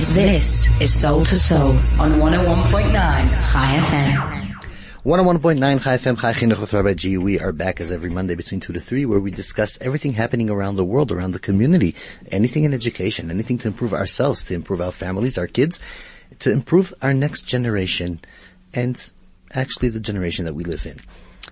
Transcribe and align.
This 0.00 0.66
is 0.80 0.98
Soul 0.98 1.26
to 1.26 1.38
Soul 1.38 1.72
on 2.00 2.14
101.9 2.14 2.90
Chai 2.90 3.76
FM. 3.78 4.50
101.9 5.04 5.82
Chai 5.82 5.96
FM, 5.98 6.18
Chai 6.18 6.32
Chinuch 6.32 6.58
with 6.58 6.72
Rabbi 6.72 6.94
G. 6.94 7.18
We 7.18 7.38
are 7.38 7.52
back 7.52 7.82
as 7.82 7.92
every 7.92 8.08
Monday 8.08 8.34
between 8.34 8.60
2 8.60 8.72
to 8.72 8.80
3 8.80 9.04
where 9.04 9.20
we 9.20 9.30
discuss 9.30 9.78
everything 9.82 10.14
happening 10.14 10.48
around 10.48 10.76
the 10.76 10.84
world, 10.86 11.12
around 11.12 11.32
the 11.32 11.38
community, 11.38 11.94
anything 12.32 12.64
in 12.64 12.72
education, 12.72 13.30
anything 13.30 13.58
to 13.58 13.68
improve 13.68 13.92
ourselves, 13.92 14.42
to 14.46 14.54
improve 14.54 14.80
our 14.80 14.90
families, 14.90 15.36
our 15.36 15.46
kids, 15.46 15.78
to 16.38 16.50
improve 16.50 16.94
our 17.02 17.12
next 17.12 17.42
generation, 17.42 18.20
and 18.72 19.10
actually 19.52 19.90
the 19.90 20.00
generation 20.00 20.46
that 20.46 20.54
we 20.54 20.64
live 20.64 20.86
in. 20.86 20.98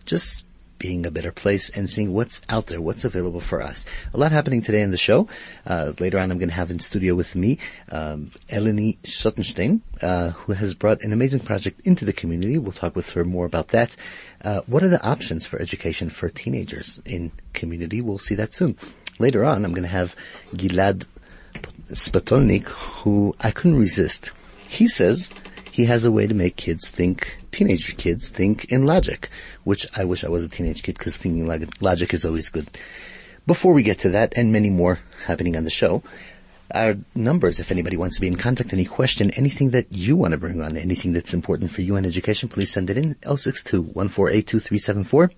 Just 0.06 0.44
being 0.78 1.06
a 1.06 1.10
better 1.10 1.32
place 1.32 1.70
and 1.70 1.88
seeing 1.88 2.12
what's 2.12 2.40
out 2.48 2.66
there, 2.66 2.80
what's 2.80 3.04
available 3.04 3.40
for 3.40 3.60
us. 3.60 3.84
A 4.14 4.18
lot 4.18 4.32
happening 4.32 4.62
today 4.62 4.82
in 4.82 4.90
the 4.90 4.96
show. 4.96 5.28
Uh, 5.66 5.92
later 5.98 6.18
on, 6.18 6.30
I'm 6.30 6.38
going 6.38 6.48
to 6.48 6.54
have 6.54 6.70
in 6.70 6.78
studio 6.78 7.14
with 7.14 7.34
me 7.34 7.58
um, 7.90 8.30
Eleni 8.48 8.98
Schottenstein, 9.02 9.80
uh, 10.02 10.30
who 10.30 10.52
has 10.52 10.74
brought 10.74 11.02
an 11.02 11.12
amazing 11.12 11.40
project 11.40 11.80
into 11.84 12.04
the 12.04 12.12
community. 12.12 12.58
We'll 12.58 12.72
talk 12.72 12.96
with 12.96 13.10
her 13.10 13.24
more 13.24 13.46
about 13.46 13.68
that. 13.68 13.96
Uh, 14.42 14.60
what 14.66 14.82
are 14.82 14.88
the 14.88 15.04
options 15.04 15.46
for 15.46 15.60
education 15.60 16.10
for 16.10 16.28
teenagers 16.28 17.00
in 17.04 17.32
community? 17.52 18.00
We'll 18.00 18.18
see 18.18 18.36
that 18.36 18.54
soon. 18.54 18.76
Later 19.18 19.44
on, 19.44 19.64
I'm 19.64 19.72
going 19.72 19.82
to 19.82 19.88
have 19.88 20.14
Gilad 20.54 21.08
Spatolnik, 21.90 22.64
who 22.64 23.34
I 23.40 23.50
couldn't 23.50 23.78
resist. 23.78 24.30
He 24.68 24.86
says 24.86 25.32
he 25.70 25.86
has 25.86 26.04
a 26.04 26.12
way 26.12 26.26
to 26.26 26.34
make 26.34 26.56
kids 26.56 26.88
think, 26.88 27.38
teenage 27.58 27.96
kids 27.96 28.28
think 28.28 28.66
in 28.66 28.86
logic, 28.86 29.28
which 29.64 29.84
I 29.96 30.04
wish 30.04 30.22
I 30.22 30.28
was 30.28 30.44
a 30.44 30.48
teenage 30.48 30.84
kid 30.84 30.96
because 30.96 31.16
thinking 31.16 31.44
logic 31.80 32.14
is 32.14 32.24
always 32.24 32.50
good. 32.50 32.68
Before 33.48 33.72
we 33.72 33.82
get 33.82 33.98
to 34.00 34.10
that 34.10 34.34
and 34.36 34.52
many 34.52 34.68
more 34.70 35.00
happening 35.24 35.56
on 35.56 35.64
the 35.64 35.70
show, 35.70 36.04
our 36.72 36.96
numbers, 37.16 37.58
if 37.58 37.72
anybody 37.72 37.96
wants 37.96 38.14
to 38.16 38.20
be 38.20 38.28
in 38.28 38.36
contact, 38.36 38.72
any 38.72 38.84
question, 38.84 39.32
anything 39.32 39.70
that 39.70 39.90
you 39.90 40.16
want 40.16 40.30
to 40.32 40.38
bring 40.38 40.62
on, 40.62 40.76
anything 40.76 41.12
that's 41.12 41.34
important 41.34 41.72
for 41.72 41.82
you 41.82 41.96
in 41.96 42.04
education, 42.04 42.48
please 42.48 42.70
send 42.70 42.90
it 42.90 42.96
in 42.96 43.16
062-148-2374 43.22 45.30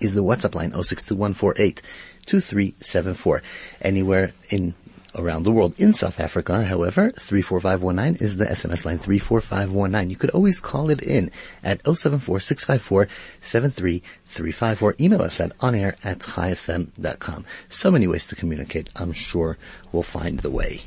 is 0.00 0.14
the 0.14 0.24
WhatsApp 0.24 0.56
line 0.56 0.72
062-148-2374. 0.72 3.42
Anywhere 3.82 4.32
in 4.50 4.74
around 5.18 5.42
the 5.42 5.52
world. 5.52 5.74
In 5.78 5.92
South 5.92 6.18
Africa, 6.20 6.64
however, 6.64 7.10
34519 7.12 8.24
is 8.24 8.36
the 8.36 8.46
SMS 8.46 8.84
line 8.84 8.98
34519. 8.98 10.10
You 10.10 10.16
could 10.16 10.30
always 10.30 10.60
call 10.60 10.90
it 10.90 11.02
in 11.02 11.32
at 11.62 11.82
074-654-7335 11.82 14.82
or 14.82 14.94
email 15.00 15.22
us 15.22 15.40
at 15.40 15.56
onair 15.58 15.96
at 16.04 16.18
chaifm.com. 16.20 17.44
So 17.68 17.90
many 17.90 18.06
ways 18.06 18.28
to 18.28 18.36
communicate. 18.36 18.90
I'm 18.96 19.12
sure 19.12 19.58
we'll 19.92 20.02
find 20.02 20.40
the 20.40 20.50
way. 20.50 20.82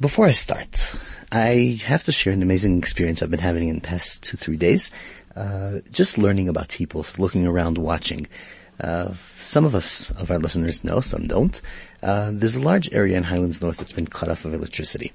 Before 0.00 0.26
I 0.26 0.32
start, 0.32 0.92
I 1.30 1.80
have 1.84 2.02
to 2.04 2.12
share 2.12 2.32
an 2.32 2.42
amazing 2.42 2.78
experience 2.78 3.22
I've 3.22 3.30
been 3.30 3.38
having 3.38 3.68
in 3.68 3.76
the 3.76 3.80
past 3.80 4.24
two, 4.24 4.36
three 4.36 4.56
days. 4.56 4.90
Uh, 5.36 5.80
just 5.90 6.18
learning 6.18 6.48
about 6.48 6.68
people, 6.68 7.06
looking 7.18 7.46
around, 7.46 7.78
watching. 7.78 8.26
Uh, 8.80 9.14
some 9.36 9.64
of 9.64 9.74
us, 9.74 10.10
of 10.10 10.30
our 10.30 10.38
listeners 10.38 10.84
know, 10.84 11.00
some 11.00 11.26
don't. 11.26 11.60
Uh, 12.02 12.30
there's 12.32 12.56
a 12.56 12.60
large 12.60 12.92
area 12.92 13.16
in 13.16 13.22
Highlands 13.22 13.62
North 13.62 13.76
that's 13.76 13.92
been 13.92 14.06
cut 14.06 14.28
off 14.28 14.44
of 14.44 14.52
electricity. 14.52 15.12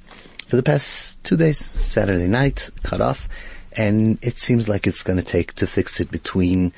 For 0.47 0.55
the 0.55 0.63
past 0.63 1.23
two 1.23 1.37
days, 1.37 1.59
Saturday 1.59 2.27
night, 2.27 2.69
cut 2.83 3.01
off, 3.01 3.29
and 3.77 4.17
it 4.21 4.39
seems 4.39 4.67
like 4.67 4.87
it's 4.87 5.03
gonna 5.03 5.21
take 5.21 5.53
to 5.55 5.67
fix 5.67 5.99
it 5.99 6.09
between, 6.09 6.71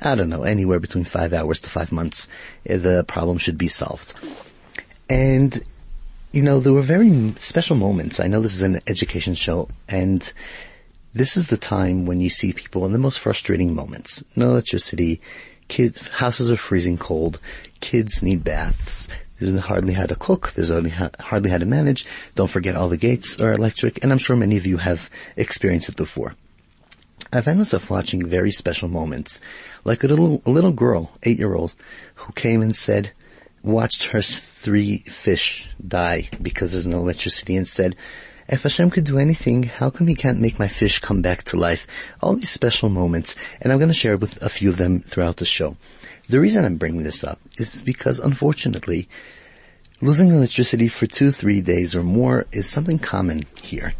I 0.00 0.14
don't 0.14 0.30
know, 0.30 0.44
anywhere 0.44 0.80
between 0.80 1.04
five 1.04 1.32
hours 1.32 1.60
to 1.60 1.70
five 1.70 1.92
months. 1.92 2.28
Uh, 2.68 2.78
the 2.78 3.04
problem 3.06 3.38
should 3.38 3.58
be 3.58 3.68
solved. 3.68 4.14
And, 5.10 5.62
you 6.32 6.42
know, 6.42 6.60
there 6.60 6.72
were 6.72 6.82
very 6.82 7.34
special 7.36 7.76
moments. 7.76 8.20
I 8.20 8.28
know 8.28 8.40
this 8.40 8.54
is 8.54 8.62
an 8.62 8.80
education 8.86 9.34
show, 9.34 9.68
and 9.88 10.32
this 11.14 11.36
is 11.36 11.48
the 11.48 11.56
time 11.56 12.06
when 12.06 12.20
you 12.20 12.30
see 12.30 12.52
people 12.52 12.86
in 12.86 12.92
the 12.92 12.98
most 12.98 13.18
frustrating 13.18 13.74
moments. 13.74 14.22
No 14.36 14.50
electricity, 14.50 15.20
Kids, 15.68 16.08
houses 16.08 16.50
are 16.50 16.56
freezing 16.56 16.98
cold. 16.98 17.40
Kids 17.80 18.22
need 18.22 18.42
baths. 18.42 19.08
There's 19.38 19.58
hardly 19.60 19.92
how 19.92 20.06
to 20.06 20.16
cook. 20.16 20.52
There's 20.52 20.70
only 20.70 20.90
ha- 20.90 21.10
hardly 21.20 21.50
how 21.50 21.58
to 21.58 21.66
manage. 21.66 22.06
Don't 22.34 22.50
forget 22.50 22.74
all 22.74 22.88
the 22.88 22.96
gates 22.96 23.38
are 23.40 23.52
electric, 23.52 24.02
and 24.02 24.10
I'm 24.10 24.18
sure 24.18 24.36
many 24.36 24.56
of 24.56 24.66
you 24.66 24.78
have 24.78 25.08
experienced 25.36 25.88
it 25.88 25.96
before. 25.96 26.34
I 27.32 27.42
found 27.42 27.58
myself 27.58 27.90
watching 27.90 28.26
very 28.26 28.50
special 28.50 28.88
moments, 28.88 29.40
like 29.84 30.02
a 30.02 30.08
little 30.08 30.42
a 30.46 30.50
little 30.50 30.72
girl, 30.72 31.12
eight 31.22 31.38
year 31.38 31.54
old, 31.54 31.74
who 32.14 32.32
came 32.32 32.62
and 32.62 32.74
said, 32.74 33.12
watched 33.62 34.06
her 34.06 34.22
three 34.22 34.98
fish 35.00 35.68
die 35.86 36.30
because 36.40 36.72
there's 36.72 36.86
no 36.86 36.98
electricity, 36.98 37.56
and 37.56 37.68
said, 37.68 37.96
if 38.48 38.62
Hashem 38.62 38.90
could 38.90 39.04
do 39.04 39.18
anything, 39.18 39.64
how 39.64 39.90
come 39.90 40.06
he 40.06 40.14
can't 40.14 40.40
make 40.40 40.58
my 40.58 40.68
fish 40.68 41.00
come 41.00 41.20
back 41.20 41.44
to 41.44 41.58
life? 41.58 41.86
All 42.22 42.34
these 42.34 42.50
special 42.50 42.88
moments, 42.88 43.36
and 43.60 43.72
I'm 43.72 43.78
going 43.78 43.90
to 43.90 43.94
share 43.94 44.16
with 44.16 44.40
a 44.42 44.48
few 44.48 44.70
of 44.70 44.78
them 44.78 45.00
throughout 45.00 45.36
the 45.36 45.44
show. 45.44 45.76
The 46.28 46.40
reason 46.40 46.64
I'm 46.64 46.76
bringing 46.76 47.02
this 47.02 47.22
up 47.22 47.40
is 47.58 47.82
because 47.82 48.18
unfortunately, 48.18 49.08
losing 50.00 50.30
electricity 50.30 50.88
for 50.88 51.06
two, 51.06 51.30
three 51.30 51.60
days 51.60 51.94
or 51.94 52.02
more 52.02 52.46
is 52.50 52.66
something 52.66 52.98
common 52.98 53.44
here. 53.62 53.94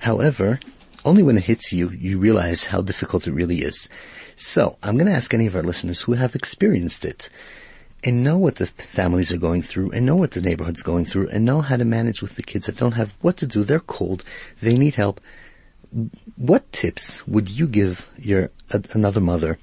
However, 0.00 0.58
only 1.04 1.22
when 1.22 1.36
it 1.36 1.44
hits 1.44 1.72
you, 1.72 1.90
you 1.90 2.18
realize 2.18 2.64
how 2.64 2.80
difficult 2.80 3.26
it 3.26 3.32
really 3.32 3.62
is. 3.62 3.88
So, 4.36 4.78
I'm 4.82 4.96
going 4.96 5.08
to 5.08 5.16
ask 5.16 5.34
any 5.34 5.46
of 5.46 5.54
our 5.54 5.62
listeners 5.62 6.02
who 6.02 6.14
have 6.14 6.34
experienced 6.34 7.04
it 7.04 7.28
and 8.04 8.24
know 8.24 8.36
what 8.36 8.56
the 8.56 8.66
families 8.66 9.32
are 9.32 9.38
going 9.38 9.62
through 9.62 9.92
and 9.92 10.04
know 10.04 10.16
what 10.16 10.32
the 10.32 10.40
neighborhood's 10.40 10.82
going 10.82 11.04
through 11.04 11.28
and 11.28 11.44
know 11.44 11.60
how 11.60 11.76
to 11.76 11.84
manage 11.84 12.20
with 12.20 12.36
the 12.36 12.42
kids 12.42 12.66
that 12.66 12.76
don't 12.76 12.92
have 12.92 13.16
what 13.20 13.36
to 13.38 13.46
do. 13.46 13.62
They're 13.62 13.80
cold. 13.80 14.24
They 14.60 14.76
need 14.76 14.94
help. 14.94 15.20
What 16.36 16.72
tips 16.72 17.26
would 17.28 17.48
you 17.48 17.66
give 17.66 18.08
your 18.18 18.50
another 18.94 19.20
mother 19.20 19.58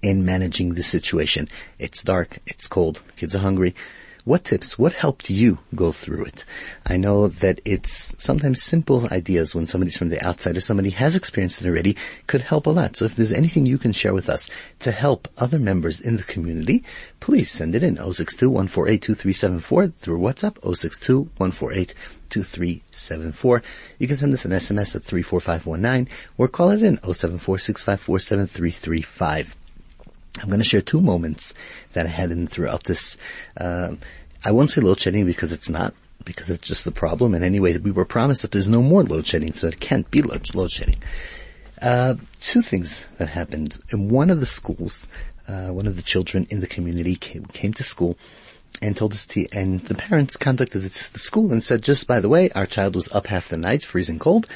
in 0.00 0.24
managing 0.24 0.74
this 0.74 0.86
situation? 0.86 1.48
It's 1.78 2.02
dark. 2.02 2.38
It's 2.46 2.66
cold. 2.66 3.02
Kids 3.16 3.34
are 3.34 3.40
hungry. 3.40 3.74
What 4.26 4.44
tips, 4.44 4.78
what 4.78 4.94
helped 4.94 5.28
you 5.28 5.58
go 5.74 5.92
through 5.92 6.24
it? 6.24 6.46
I 6.86 6.96
know 6.96 7.28
that 7.28 7.60
it's 7.66 8.14
sometimes 8.16 8.62
simple 8.62 9.06
ideas 9.12 9.54
when 9.54 9.66
somebody's 9.66 9.98
from 9.98 10.08
the 10.08 10.26
outside 10.26 10.56
or 10.56 10.62
somebody 10.62 10.88
has 10.88 11.14
experienced 11.14 11.60
it 11.60 11.68
already 11.68 11.94
could 12.26 12.40
help 12.40 12.64
a 12.64 12.70
lot. 12.70 12.96
So 12.96 13.04
if 13.04 13.16
there's 13.16 13.34
anything 13.34 13.66
you 13.66 13.76
can 13.76 13.92
share 13.92 14.14
with 14.14 14.30
us 14.30 14.48
to 14.78 14.92
help 14.92 15.28
other 15.36 15.58
members 15.58 16.00
in 16.00 16.16
the 16.16 16.22
community, 16.22 16.82
please 17.20 17.50
send 17.50 17.74
it 17.74 17.82
in 17.82 17.96
062-148-2374 17.96 19.92
through 19.92 20.18
WhatsApp 20.18 20.54
062-148-2374. 21.38 23.62
You 23.98 24.08
can 24.08 24.16
send 24.16 24.32
us 24.32 24.46
an 24.46 24.52
SMS 24.52 24.96
at 24.96 25.04
34519 25.04 26.08
or 26.38 26.48
call 26.48 26.70
it 26.70 26.82
in 26.82 26.96
074-654-7335. 26.96 29.52
I'm 30.40 30.48
going 30.48 30.60
to 30.60 30.64
share 30.64 30.80
two 30.80 31.00
moments 31.00 31.54
that 31.92 32.06
I 32.06 32.08
had 32.08 32.30
in 32.30 32.46
throughout 32.46 32.84
this. 32.84 33.16
Uh, 33.56 33.94
I 34.44 34.50
won't 34.50 34.70
say 34.70 34.80
load 34.80 35.00
shedding 35.00 35.26
because 35.26 35.52
it's 35.52 35.70
not, 35.70 35.94
because 36.24 36.50
it's 36.50 36.66
just 36.66 36.84
the 36.84 36.92
problem. 36.92 37.34
And 37.34 37.44
anyway, 37.44 37.76
we 37.78 37.90
were 37.90 38.04
promised 38.04 38.42
that 38.42 38.50
there's 38.50 38.68
no 38.68 38.82
more 38.82 39.04
load 39.04 39.26
shedding, 39.26 39.52
so 39.52 39.68
it 39.68 39.80
can't 39.80 40.10
be 40.10 40.22
load, 40.22 40.54
load 40.54 40.70
shedding. 40.70 40.96
Uh, 41.80 42.16
two 42.40 42.62
things 42.62 43.04
that 43.18 43.28
happened. 43.28 43.78
In 43.90 44.08
one 44.08 44.30
of 44.30 44.40
the 44.40 44.46
schools, 44.46 45.06
uh, 45.48 45.68
one 45.68 45.86
of 45.86 45.96
the 45.96 46.02
children 46.02 46.46
in 46.50 46.60
the 46.60 46.66
community 46.66 47.16
came, 47.16 47.44
came 47.46 47.72
to 47.74 47.82
school 47.82 48.18
and 48.82 48.96
told 48.96 49.12
us 49.12 49.26
to, 49.26 49.46
and 49.52 49.80
the 49.82 49.94
parents 49.94 50.36
contacted 50.36 50.82
the 50.82 51.18
school 51.18 51.52
and 51.52 51.62
said, 51.62 51.82
just 51.82 52.06
by 52.06 52.20
the 52.20 52.28
way, 52.28 52.50
our 52.50 52.66
child 52.66 52.94
was 52.94 53.10
up 53.12 53.26
half 53.26 53.48
the 53.48 53.56
night, 53.56 53.84
freezing 53.84 54.18
cold. 54.18 54.46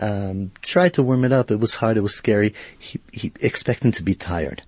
Um, 0.00 0.52
tried 0.62 0.94
to 0.94 1.02
warm 1.02 1.24
it 1.24 1.32
up. 1.32 1.50
It 1.50 1.58
was 1.58 1.74
hard. 1.74 1.96
It 1.96 2.02
was 2.02 2.14
scary. 2.14 2.54
He, 2.78 3.00
he 3.12 3.30
to 3.30 4.02
be 4.02 4.14
tired. 4.14 4.62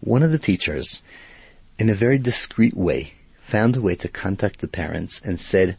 One 0.00 0.22
of 0.22 0.30
the 0.30 0.38
teachers, 0.38 1.02
in 1.78 1.88
a 1.88 1.94
very 1.94 2.18
discreet 2.18 2.76
way, 2.76 3.14
found 3.38 3.76
a 3.76 3.80
way 3.80 3.94
to 3.96 4.08
contact 4.08 4.60
the 4.60 4.68
parents 4.68 5.20
and 5.24 5.40
said, 5.40 5.76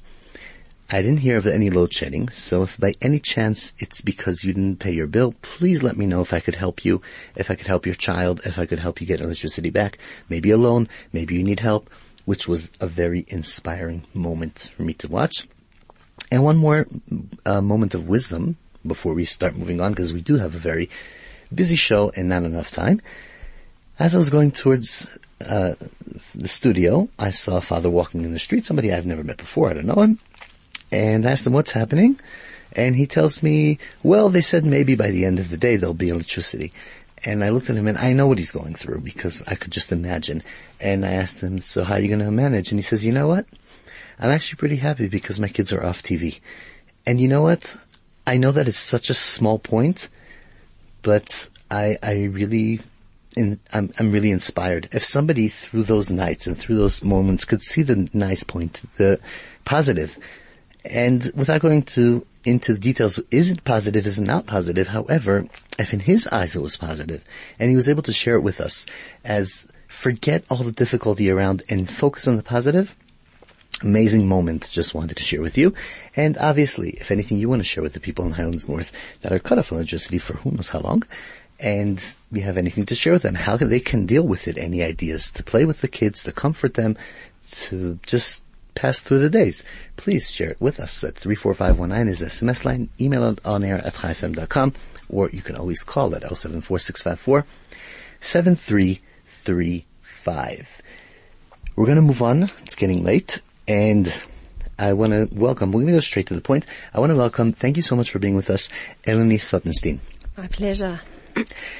I 0.89 1.01
didn't 1.01 1.19
hear 1.19 1.37
of 1.37 1.45
any 1.45 1.69
load 1.69 1.93
shedding, 1.93 2.29
so 2.29 2.63
if 2.63 2.79
by 2.79 2.93
any 3.01 3.19
chance 3.19 3.73
it's 3.77 4.01
because 4.01 4.43
you 4.43 4.53
didn't 4.53 4.79
pay 4.79 4.91
your 4.91 5.07
bill, 5.07 5.33
please 5.41 5.83
let 5.83 5.97
me 5.97 6.07
know 6.07 6.21
if 6.21 6.33
I 6.33 6.39
could 6.39 6.55
help 6.55 6.85
you, 6.85 7.01
if 7.35 7.51
I 7.51 7.55
could 7.55 7.67
help 7.67 7.85
your 7.85 7.95
child, 7.95 8.41
if 8.45 8.57
I 8.57 8.65
could 8.65 8.79
help 8.79 9.01
you 9.01 9.07
get 9.07 9.19
electricity 9.19 9.69
back, 9.69 9.97
maybe 10.29 10.49
a 10.49 10.57
loan, 10.57 10.87
maybe 11.11 11.35
you 11.35 11.43
need 11.43 11.59
help, 11.59 11.89
which 12.23 12.47
was 12.47 12.71
a 12.79 12.87
very 12.87 13.25
inspiring 13.27 14.03
moment 14.13 14.71
for 14.75 14.83
me 14.83 14.93
to 14.95 15.09
watch. 15.09 15.47
And 16.31 16.43
one 16.43 16.57
more 16.57 16.87
uh, 17.45 17.61
moment 17.61 17.93
of 17.93 18.07
wisdom 18.07 18.55
before 18.85 19.13
we 19.13 19.25
start 19.25 19.57
moving 19.57 19.81
on, 19.81 19.91
because 19.91 20.13
we 20.13 20.21
do 20.21 20.37
have 20.37 20.55
a 20.55 20.59
very 20.59 20.89
busy 21.53 21.75
show 21.75 22.11
and 22.15 22.29
not 22.29 22.43
enough 22.43 22.71
time. 22.71 23.01
As 23.99 24.13
I 24.13 24.19
was 24.19 24.29
going 24.29 24.51
towards 24.51 25.09
uh, 25.41 25.73
the 26.35 26.47
studio, 26.47 27.09
I 27.17 27.31
saw 27.31 27.57
a 27.57 27.61
father 27.61 27.89
walking 27.89 28.23
in 28.23 28.31
the 28.31 28.39
street, 28.39 28.63
somebody 28.63 28.93
I've 28.93 29.07
never 29.07 29.23
met 29.23 29.37
before, 29.37 29.69
I 29.69 29.73
don't 29.73 29.87
know 29.87 30.01
him, 30.01 30.19
and 30.91 31.25
I 31.25 31.31
asked 31.31 31.47
him 31.47 31.53
what's 31.53 31.71
happening, 31.71 32.19
and 32.73 32.95
he 32.95 33.07
tells 33.07 33.41
me, 33.41 33.79
well, 34.03 34.29
they 34.29 34.41
said 34.41 34.65
maybe 34.65 34.93
by 34.93 35.09
the 35.09 35.25
end 35.25 35.39
of 35.39 35.49
the 35.49 35.57
day 35.57 35.77
there'll 35.77 35.95
be 35.95 36.09
electricity. 36.09 36.71
And 37.25 37.43
I 37.43 37.49
looked 37.49 37.71
at 37.71 37.75
him 37.75 37.87
and 37.87 37.97
I 37.97 38.13
know 38.13 38.27
what 38.27 38.37
he's 38.37 38.51
going 38.51 38.75
through 38.75 38.99
because 38.99 39.43
I 39.47 39.55
could 39.55 39.71
just 39.71 39.91
imagine. 39.91 40.43
And 40.79 41.03
I 41.03 41.13
asked 41.13 41.41
him, 41.41 41.59
so 41.59 41.83
how 41.83 41.95
are 41.95 41.99
you 41.99 42.07
going 42.07 42.19
to 42.19 42.29
manage? 42.29 42.69
And 42.69 42.77
he 42.77 42.83
says, 42.83 43.03
you 43.03 43.11
know 43.11 43.27
what? 43.27 43.47
I'm 44.19 44.29
actually 44.29 44.57
pretty 44.57 44.75
happy 44.75 45.07
because 45.07 45.39
my 45.39 45.47
kids 45.47 45.71
are 45.71 45.83
off 45.83 46.03
TV. 46.03 46.39
And 47.07 47.19
you 47.19 47.27
know 47.27 47.41
what? 47.41 47.75
I 48.27 48.37
know 48.37 48.51
that 48.51 48.67
it's 48.67 48.77
such 48.77 49.09
a 49.09 49.15
small 49.15 49.57
point, 49.57 50.09
but 51.01 51.49
I, 51.71 51.97
I 52.03 52.25
really, 52.25 52.81
in, 53.37 53.59
I'm, 53.73 53.91
I'm 53.99 54.11
really 54.11 54.31
inspired. 54.31 54.89
If 54.91 55.03
somebody 55.03 55.47
through 55.47 55.83
those 55.83 56.09
nights 56.09 56.47
and 56.47 56.57
through 56.57 56.75
those 56.75 57.03
moments 57.03 57.45
could 57.45 57.61
see 57.61 57.83
the 57.83 58.09
nice 58.13 58.43
point, 58.43 58.81
the 58.97 59.19
positive, 59.65 60.17
and 60.83 61.31
without 61.35 61.61
going 61.61 61.83
to 61.83 62.25
into 62.45 62.73
the 62.73 62.79
details, 62.79 63.19
is 63.29 63.51
it 63.51 63.63
positive, 63.65 64.07
is 64.07 64.19
it 64.19 64.25
not 64.25 64.47
positive? 64.47 64.87
However, 64.87 65.47
if 65.77 65.93
in 65.93 65.99
his 65.99 66.27
eyes 66.27 66.55
it 66.55 66.61
was 66.61 66.77
positive, 66.77 67.23
and 67.59 67.69
he 67.69 67.75
was 67.75 67.89
able 67.89 68.03
to 68.03 68.13
share 68.13 68.35
it 68.35 68.41
with 68.41 68.61
us 68.61 68.85
as 69.25 69.67
forget 69.87 70.45
all 70.49 70.57
the 70.57 70.71
difficulty 70.71 71.29
around 71.29 71.63
and 71.67 71.89
focus 71.89 72.27
on 72.27 72.37
the 72.37 72.43
positive, 72.43 72.95
amazing 73.83 74.27
moment 74.27 74.69
just 74.71 74.95
wanted 74.95 75.17
to 75.17 75.23
share 75.23 75.41
with 75.41 75.57
you. 75.57 75.73
And 76.15 76.37
obviously, 76.37 76.91
if 76.91 77.11
anything 77.11 77.37
you 77.37 77.49
want 77.49 77.59
to 77.59 77.67
share 77.67 77.83
with 77.83 77.93
the 77.93 77.99
people 77.99 78.25
in 78.25 78.31
Highlands 78.31 78.69
North 78.69 78.91
that 79.21 79.33
are 79.33 79.39
cut 79.39 79.59
off 79.59 79.71
electricity 79.71 80.17
for 80.17 80.33
who 80.37 80.51
knows 80.51 80.69
how 80.69 80.79
long, 80.79 81.03
and 81.59 82.15
you 82.31 82.41
have 82.41 82.57
anything 82.57 82.85
to 82.87 82.95
share 82.95 83.13
with 83.13 83.21
them, 83.23 83.35
how 83.35 83.57
they 83.57 83.79
can 83.79 84.05
deal 84.05 84.23
with 84.23 84.47
it, 84.47 84.57
any 84.57 84.83
ideas 84.83 85.31
to 85.31 85.43
play 85.43 85.65
with 85.65 85.81
the 85.81 85.87
kids, 85.87 86.23
to 86.23 86.31
comfort 86.31 86.75
them, 86.75 86.95
to 87.49 87.99
just 88.05 88.43
pass 88.75 88.99
through 88.99 89.19
the 89.19 89.29
days, 89.29 89.63
please 89.95 90.29
share 90.29 90.51
it 90.51 90.61
with 90.61 90.79
us 90.79 91.03
at 91.03 91.15
34519 91.15 92.07
is 92.07 92.19
the 92.19 92.27
SMS 92.27 92.63
line, 92.63 92.89
email 93.01 93.23
it 93.23 93.39
on 93.43 93.63
air 93.63 93.79
at 93.79 93.95
chaifm.com, 93.95 94.73
or 95.09 95.31
you 95.31 95.41
can 95.41 95.55
always 95.55 95.81
call 95.83 96.13
at 96.13 96.21
074654 96.21 97.43
7335. 98.19 100.81
We're 101.75 101.85
going 101.85 101.95
to 101.95 102.01
move 102.01 102.21
on. 102.21 102.51
It's 102.63 102.75
getting 102.75 103.03
late 103.03 103.41
and 103.67 104.13
I 104.79 104.93
want 104.93 105.13
to 105.13 105.27
welcome, 105.31 105.71
we're 105.71 105.81
going 105.81 105.93
to 105.93 105.93
go 105.93 106.01
straight 106.01 106.27
to 106.27 106.35
the 106.35 106.41
point. 106.41 106.67
I 106.93 106.99
want 106.99 107.09
to 107.09 107.15
welcome, 107.15 107.51
thank 107.53 107.77
you 107.77 107.83
so 107.83 107.95
much 107.95 108.11
for 108.11 108.19
being 108.19 108.35
with 108.35 108.51
us, 108.51 108.69
Eleni 109.05 109.39
Sottenstein. 109.39 109.97
My 110.37 110.47
pleasure. 110.47 111.01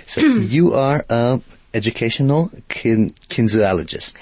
So 0.05 0.21
you 0.21 0.73
are 0.73 1.05
a 1.09 1.39
educational 1.73 2.51
kin- 2.69 3.11
kinesiologist. 3.29 4.13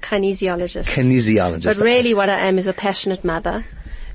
Kinesiologist. 0.00 0.84
Kinesiologist. 0.86 1.64
But 1.64 1.76
really 1.84 2.14
what 2.14 2.28
I 2.28 2.46
am 2.48 2.58
is 2.58 2.66
a 2.66 2.72
passionate 2.72 3.24
mother 3.24 3.64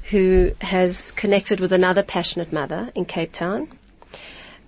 who 0.09 0.51
has 0.61 1.11
connected 1.11 1.59
with 1.59 1.73
another 1.73 2.03
passionate 2.03 2.53
mother 2.53 2.91
in 2.95 3.05
Cape 3.05 3.31
Town. 3.31 3.69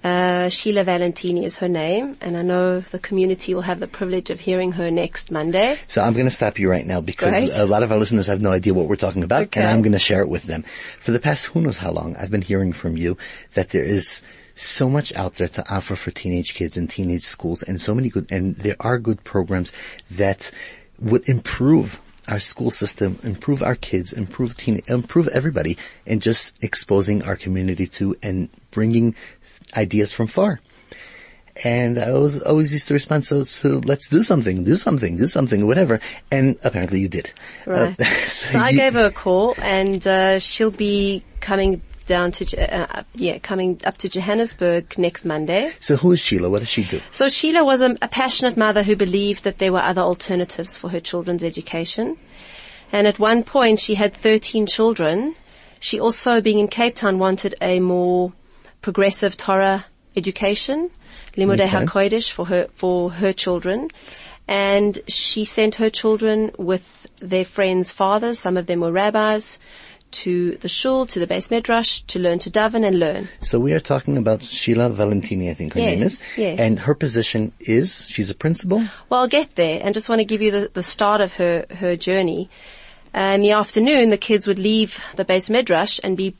Uh, 0.01 0.48
Sheila 0.48 0.86
Valentini 0.86 1.44
is 1.44 1.57
her 1.57 1.68
name, 1.68 2.16
and 2.22 2.38
I 2.38 2.42
know 2.42 2.80
the 2.80 3.00
community 3.00 3.54
will 3.54 3.63
have 3.63 3.81
the 3.81 3.88
privilege 3.88 4.30
of 4.30 4.40
hearing 4.40 4.72
her 4.74 4.90
next 4.90 5.30
Monday. 5.30 5.78
So 5.88 6.02
I'm 6.02 6.13
going 6.13 6.25
to 6.25 6.31
stop 6.31 6.57
you 6.57 6.69
right 6.69 6.86
now 6.86 7.02
because 7.02 7.36
Great. 7.38 7.52
a 7.54 7.66
lot 7.66 7.84
of 7.84 7.92
our 7.92 7.98
listeners 7.98 8.28
have 8.28 8.40
no 8.40 8.52
idea 8.52 8.74
what 8.74 8.88
we're 8.88 8.95
talking 8.95 9.24
about, 9.24 9.44
Okay. 9.44 9.60
and 9.60 9.69
I'm 9.69 9.81
going 9.81 9.92
to 9.92 10.00
share 10.00 10.22
it 10.22 10.30
with 10.30 10.44
them. 10.44 10.63
For 11.00 11.12
the 11.12 11.19
past 11.19 11.48
who 11.48 11.60
knows 11.60 11.78
how 11.78 11.92
long, 11.92 12.16
I've 12.16 12.31
been 12.31 12.42
hearing 12.42 12.72
from 12.72 12.95
you 12.95 13.18
that 13.56 13.72
there 13.72 13.84
is 13.84 14.24
so 14.60 14.90
much 14.90 15.14
out 15.16 15.36
there 15.36 15.48
to 15.48 15.74
offer 15.74 15.96
for 15.96 16.12
teenage 16.12 16.54
kids 16.54 16.76
and 16.78 16.90
teenage 16.90 17.24
schools, 17.24 17.64
and 17.64 17.82
so 17.82 17.96
many 17.96 18.10
good, 18.10 18.28
and 18.32 18.56
there 18.58 18.76
are 18.80 19.00
good 19.00 19.24
programs 19.24 19.74
that 20.12 20.52
would 21.00 21.28
improve 21.30 22.02
our 22.28 22.40
school 22.40 22.70
system, 22.70 23.18
improve 23.24 23.64
our 23.64 23.76
kids, 23.76 24.14
improve 24.14 24.56
teen, 24.58 24.82
improve 24.88 25.28
everybody, 25.30 25.78
and 26.06 26.22
just 26.22 26.64
exposing 26.64 27.24
our 27.24 27.36
community 27.36 27.88
to 27.88 28.16
and 28.22 28.50
bringing 28.72 29.16
ideas 29.76 30.12
from 30.14 30.28
far. 30.28 30.60
And 31.64 31.98
I 31.98 32.12
always, 32.12 32.40
always 32.42 32.72
used 32.72 32.88
to 32.88 32.94
respond, 32.94 33.26
so, 33.26 33.44
so 33.44 33.82
let's 33.84 34.08
do 34.08 34.22
something, 34.24 34.64
do 34.64 34.76
something, 34.76 35.18
do 35.18 35.26
something, 35.26 35.68
whatever. 35.68 36.00
And 36.32 36.58
apparently 36.64 37.02
you 37.02 37.10
did. 37.10 37.32
Right. 37.66 38.00
Uh, 38.00 38.04
So 38.28 38.60
I 38.60 38.70
you- 38.70 38.78
gave 38.78 38.94
her 38.94 39.06
a 39.06 39.12
call, 39.12 39.56
and 39.58 40.06
uh, 40.08 40.40
she'll 40.40 40.72
be 40.72 41.24
coming 41.42 41.82
down 42.10 42.32
to, 42.34 42.44
uh, 42.58 43.04
yeah, 43.14 43.38
coming 43.38 43.80
up 43.86 43.98
to 44.00 44.10
Johannesburg 44.10 44.98
next 44.98 45.24
Monday. 45.24 45.72
So 45.80 45.96
who 45.96 46.12
is 46.12 46.20
Sheila? 46.20 46.50
What 46.50 46.60
does 46.60 46.70
she 46.70 46.84
do? 46.84 47.00
So 47.12 47.30
Sheila 47.30 47.64
was 47.64 47.80
a, 47.82 47.96
a 48.02 48.10
passionate 48.10 48.58
mother 48.58 48.84
who 48.84 48.98
believed 48.98 49.46
that 49.46 49.60
there 49.60 49.72
were 49.72 49.80
other 49.92 50.02
alternatives 50.02 50.76
for 50.76 50.90
her 50.90 51.00
children's 51.00 51.44
education. 51.44 52.18
And 52.92 53.08
at 53.08 53.20
one 53.20 53.44
point 53.44 53.80
she 53.80 53.96
had 53.96 54.14
13 54.14 54.66
children. 54.66 55.36
She 55.80 56.00
also, 56.00 56.42
being 56.42 56.60
in 56.60 56.68
Cape 56.68 56.96
Town, 56.96 57.20
wanted 57.20 57.56
a 57.62 57.80
more 57.80 58.34
progressive 58.82 59.38
Torah 59.38 59.86
education, 60.18 60.90
Limudei 61.38 61.68
Okay. 61.68 61.86
HaKodesh 61.86 62.32
for 62.32 62.46
her, 62.48 62.68
for 62.74 63.12
her 63.12 63.32
children. 63.32 63.90
And 64.48 64.98
she 65.08 65.46
sent 65.46 65.76
her 65.76 65.92
children 65.92 66.52
with 66.58 67.06
their 67.20 67.46
friends' 67.46 67.92
fathers, 67.92 68.40
some 68.40 68.58
of 68.58 68.66
them 68.66 68.80
were 68.80 68.92
rabbis, 68.92 69.60
to 70.12 70.58
the 70.58 70.68
shul, 70.68 71.06
to 71.08 71.20
the 71.20 71.28
beis 71.28 71.50
midrash, 71.52 72.02
to 72.08 72.20
learn 72.20 72.40
to 72.40 72.50
daven 72.50 72.86
and 72.86 73.00
learn. 73.00 73.30
So 73.42 73.60
we 73.60 73.74
are 73.74 73.80
talking 73.80 74.18
about 74.18 74.44
Sheila 74.44 74.90
Valentini, 74.90 75.50
I 75.50 75.54
think 75.54 75.74
her 75.74 75.80
Yes, 75.80 75.90
name 75.90 76.04
is. 76.04 76.20
yes. 76.38 76.60
And 76.60 76.80
her 76.80 76.96
position 76.96 77.52
is, 77.60 78.08
she's 78.08 78.30
a 78.30 78.36
principal? 78.36 78.80
Well, 79.10 79.22
I'll 79.22 79.28
get 79.28 79.56
there 79.56 79.80
and 79.84 79.94
just 79.94 80.10
want 80.10 80.20
to 80.20 80.26
give 80.26 80.42
you 80.42 80.52
the, 80.52 80.72
the 80.74 80.84
start 80.84 81.22
of 81.22 81.34
her, 81.36 81.66
her 81.70 81.96
journey. 81.96 82.50
Uh, 83.14 83.34
in 83.36 83.42
the 83.42 83.52
afternoon, 83.52 84.10
the 84.10 84.18
kids 84.18 84.46
would 84.48 84.60
leave 84.60 85.00
the 85.16 85.26
beis 85.26 85.50
midrash 85.50 86.00
and 86.04 86.16
be 86.18 86.36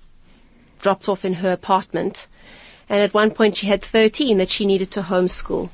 dropped 0.80 1.10
off 1.10 1.26
in 1.26 1.34
her 1.34 1.52
apartment. 1.52 2.28
And 2.90 3.02
at 3.02 3.14
one 3.14 3.32
point 3.32 3.58
she 3.58 3.68
had 3.68 3.84
13 3.84 4.38
that 4.40 4.50
she 4.50 4.66
needed 4.66 4.92
to 4.92 5.02
homeschool. 5.04 5.70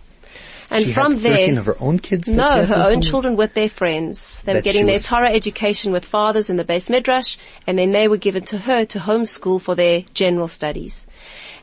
And 0.70 0.86
she 0.86 0.94
from 0.94 1.14
had 1.14 1.22
13 1.22 1.52
there, 1.52 1.60
of 1.60 1.66
her 1.66 1.78
own 1.80 2.00
kids? 2.00 2.28
no, 2.28 2.66
her 2.66 2.86
own 2.88 3.02
children 3.02 3.36
with 3.36 3.54
their 3.54 3.70
friends. 3.70 4.42
They 4.46 4.54
were 4.54 4.58
That 4.58 4.64
getting 4.64 4.86
their 4.88 5.00
Torah 5.00 5.32
education 5.32 5.92
with 5.92 6.06
fathers 6.06 6.50
in 6.50 6.58
the 6.58 6.64
beis 6.64 6.90
midrash, 6.90 7.38
and 7.68 7.78
then 7.78 7.92
they 7.92 8.08
were 8.08 8.18
given 8.18 8.44
to 8.46 8.58
her 8.60 8.86
to 8.86 9.00
homeschool 9.00 9.62
for 9.62 9.76
their 9.76 10.04
general 10.14 10.48
studies. 10.48 11.06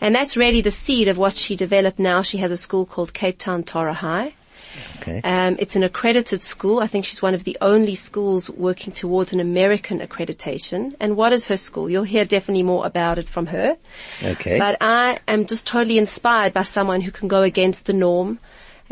And 0.01 0.15
that's 0.15 0.37
really 0.37 0.61
the 0.61 0.71
seed 0.71 1.09
of 1.09 1.19
what 1.19 1.37
she 1.37 1.57
developed 1.57 1.99
now. 1.99 2.23
She 2.23 2.39
has 2.39 2.51
a 2.51 2.57
school 2.57 2.87
called 2.87 3.13
Cape 3.13 3.39
Town 3.39 3.63
Torah 3.63 3.95
High. 3.95 4.35
Okay. 4.97 5.21
Um, 5.23 5.57
it's 5.59 5.77
an 5.77 5.83
accredited 5.83 6.43
school. 6.43 6.81
I 6.81 6.87
think 6.87 7.05
she's 7.05 7.23
one 7.23 7.35
of 7.35 7.45
the 7.45 7.57
only 7.61 7.95
schools 7.95 8.49
working 8.51 8.93
towards 8.93 9.33
an 9.33 9.41
American 9.41 10.01
accreditation. 10.01 10.95
And 10.99 11.17
what 11.17 11.33
is 11.33 11.47
her 11.47 11.57
school? 11.57 11.91
You'll 11.91 12.05
hear 12.05 12.25
definitely 12.25 12.63
more 12.63 12.87
about 12.87 13.19
it 13.19 13.29
from 13.29 13.47
her. 13.47 13.77
Okay. 14.23 14.59
But 14.59 14.79
I 14.81 15.19
am 15.29 15.47
just 15.47 15.67
totally 15.67 15.99
inspired 15.99 16.53
by 16.53 16.63
someone 16.63 17.03
who 17.03 17.11
can 17.11 17.29
go 17.29 17.43
against 17.43 17.85
the 17.85 17.93
norm 17.93 18.39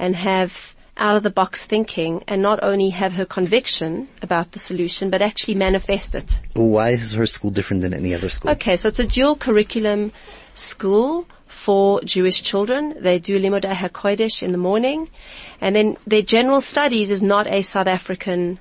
and 0.01 0.17
have 0.17 0.75
out 0.97 1.17
of 1.17 1.23
the 1.23 1.31
box 1.31 1.65
thinking 1.65 2.25
and 2.27 2.43
not 2.43 2.59
only 2.63 2.91
have 2.91 3.13
her 3.13 3.25
conviction 3.25 4.09
about 4.23 4.53
the 4.53 4.59
solution, 4.59 5.09
but 5.09 5.23
actually 5.23 5.55
manifest 5.55 6.15
it. 6.15 6.29
Why 6.55 6.91
is 6.91 7.13
her 7.13 7.27
school 7.27 7.51
different 7.51 7.83
than 7.83 7.95
any 7.95 8.15
other 8.15 8.29
school? 8.29 8.51
Okay, 8.53 8.77
so 8.77 8.89
it's 8.89 8.99
a 8.99 9.07
dual 9.07 9.37
curriculum 9.37 10.13
school 10.55 11.27
for 11.47 12.01
Jewish 12.03 12.43
children. 12.43 12.95
They 12.99 13.19
do 13.19 13.39
Limudei 13.41 13.75
HaKodesh 13.75 14.43
in 14.43 14.53
the 14.53 14.59
morning, 14.59 15.09
and 15.61 15.77
then 15.77 15.97
their 16.07 16.23
general 16.23 16.61
studies 16.61 17.11
is 17.11 17.23
not 17.23 17.47
a 17.47 17.63
South 17.63 17.87
African 17.87 18.59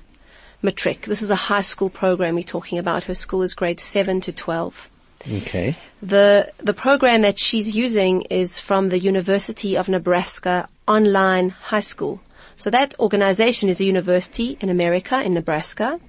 matric. 0.62 1.02
This 1.02 1.22
is 1.22 1.30
a 1.30 1.36
high 1.36 1.62
school 1.62 1.90
program 1.90 2.34
we're 2.34 2.44
talking 2.44 2.78
about. 2.78 3.04
Her 3.04 3.14
school 3.14 3.42
is 3.42 3.54
grade 3.54 3.80
7 3.80 4.20
to 4.22 4.32
12. 4.32 4.90
Okay. 5.32 5.76
The 6.02 6.50
the 6.58 6.72
program 6.72 7.20
that 7.22 7.38
she's 7.38 7.76
using 7.76 8.22
is 8.22 8.58
from 8.58 8.88
the 8.88 8.98
University 8.98 9.76
of 9.76 9.88
Nebraska 9.88 10.66
Online 10.90 11.50
High 11.50 11.86
School. 11.92 12.20
So 12.56 12.68
that 12.70 12.98
organization 12.98 13.68
is 13.68 13.80
a 13.80 13.84
university 13.84 14.58
in 14.60 14.68
America, 14.68 15.22
in 15.22 15.34
Nebraska, 15.34 16.00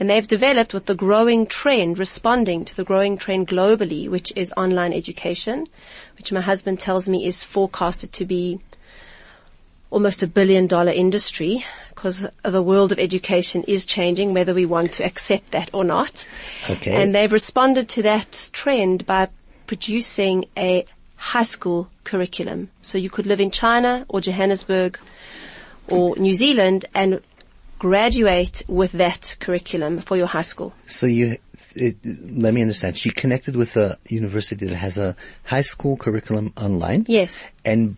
and 0.00 0.08
they've 0.08 0.26
developed 0.26 0.72
with 0.72 0.86
the 0.86 0.94
growing 0.94 1.46
trend, 1.46 1.98
responding 1.98 2.64
to 2.64 2.74
the 2.74 2.82
growing 2.82 3.18
trend 3.18 3.48
globally, 3.48 4.08
which 4.08 4.32
is 4.34 4.50
online 4.56 4.94
education, 4.94 5.66
which 6.16 6.32
my 6.32 6.40
husband 6.40 6.80
tells 6.80 7.10
me 7.10 7.26
is 7.26 7.44
forecasted 7.44 8.10
to 8.14 8.24
be 8.24 8.58
almost 9.90 10.22
a 10.22 10.26
billion 10.26 10.66
dollar 10.66 10.92
industry 10.92 11.62
because 11.90 12.26
the 12.42 12.62
world 12.62 12.90
of 12.90 12.98
education 12.98 13.62
is 13.64 13.84
changing 13.84 14.32
whether 14.32 14.54
we 14.54 14.64
want 14.64 14.92
to 14.92 15.04
accept 15.04 15.50
that 15.50 15.68
or 15.74 15.84
not. 15.84 16.26
Okay. 16.70 16.94
And 17.00 17.14
they've 17.14 17.30
responded 17.30 17.90
to 17.90 18.02
that 18.02 18.48
trend 18.52 19.04
by 19.04 19.28
producing 19.66 20.46
a 20.56 20.86
high 21.22 21.44
school 21.44 21.88
curriculum. 22.02 22.68
So 22.82 22.98
you 22.98 23.08
could 23.08 23.26
live 23.26 23.40
in 23.40 23.52
China 23.52 24.04
or 24.08 24.20
Johannesburg 24.20 24.98
or 25.88 26.16
New 26.16 26.34
Zealand 26.34 26.84
and 26.94 27.20
graduate 27.78 28.64
with 28.66 28.90
that 28.92 29.36
curriculum 29.38 30.00
for 30.00 30.16
your 30.16 30.26
high 30.26 30.42
school. 30.42 30.74
So 30.86 31.06
you, 31.06 31.36
it, 31.76 31.96
let 32.04 32.52
me 32.52 32.60
understand. 32.60 32.98
She 32.98 33.10
connected 33.10 33.54
with 33.54 33.76
a 33.76 33.96
university 34.08 34.66
that 34.66 34.74
has 34.74 34.98
a 34.98 35.14
high 35.44 35.62
school 35.62 35.96
curriculum 35.96 36.52
online. 36.56 37.06
Yes. 37.06 37.40
And 37.64 37.96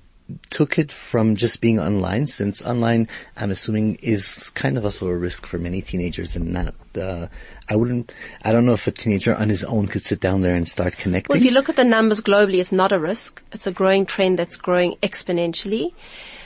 took 0.50 0.78
it 0.78 0.90
from 0.90 1.36
just 1.36 1.60
being 1.60 1.78
online, 1.78 2.26
since 2.26 2.62
online, 2.62 3.08
I'm 3.36 3.50
assuming, 3.50 3.96
is 3.96 4.48
kind 4.50 4.78
of 4.78 4.84
also 4.84 5.08
a 5.08 5.16
risk 5.16 5.46
for 5.46 5.58
many 5.58 5.82
teenagers 5.82 6.34
and 6.34 6.52
not, 6.52 6.74
uh, 6.98 7.28
I 7.68 7.76
wouldn't, 7.76 8.10
I 8.42 8.52
don't 8.52 8.64
know 8.64 8.72
if 8.72 8.86
a 8.86 8.90
teenager 8.90 9.34
on 9.34 9.48
his 9.48 9.64
own 9.64 9.86
could 9.86 10.04
sit 10.04 10.20
down 10.20 10.40
there 10.40 10.56
and 10.56 10.66
start 10.66 10.96
connecting. 10.96 11.32
Well, 11.34 11.38
if 11.38 11.44
you 11.44 11.50
look 11.50 11.68
at 11.68 11.76
the 11.76 11.84
numbers 11.84 12.20
globally, 12.20 12.58
it's 12.58 12.72
not 12.72 12.92
a 12.92 12.98
risk. 12.98 13.42
It's 13.52 13.66
a 13.66 13.72
growing 13.72 14.06
trend 14.06 14.38
that's 14.38 14.56
growing 14.56 14.96
exponentially. 15.02 15.92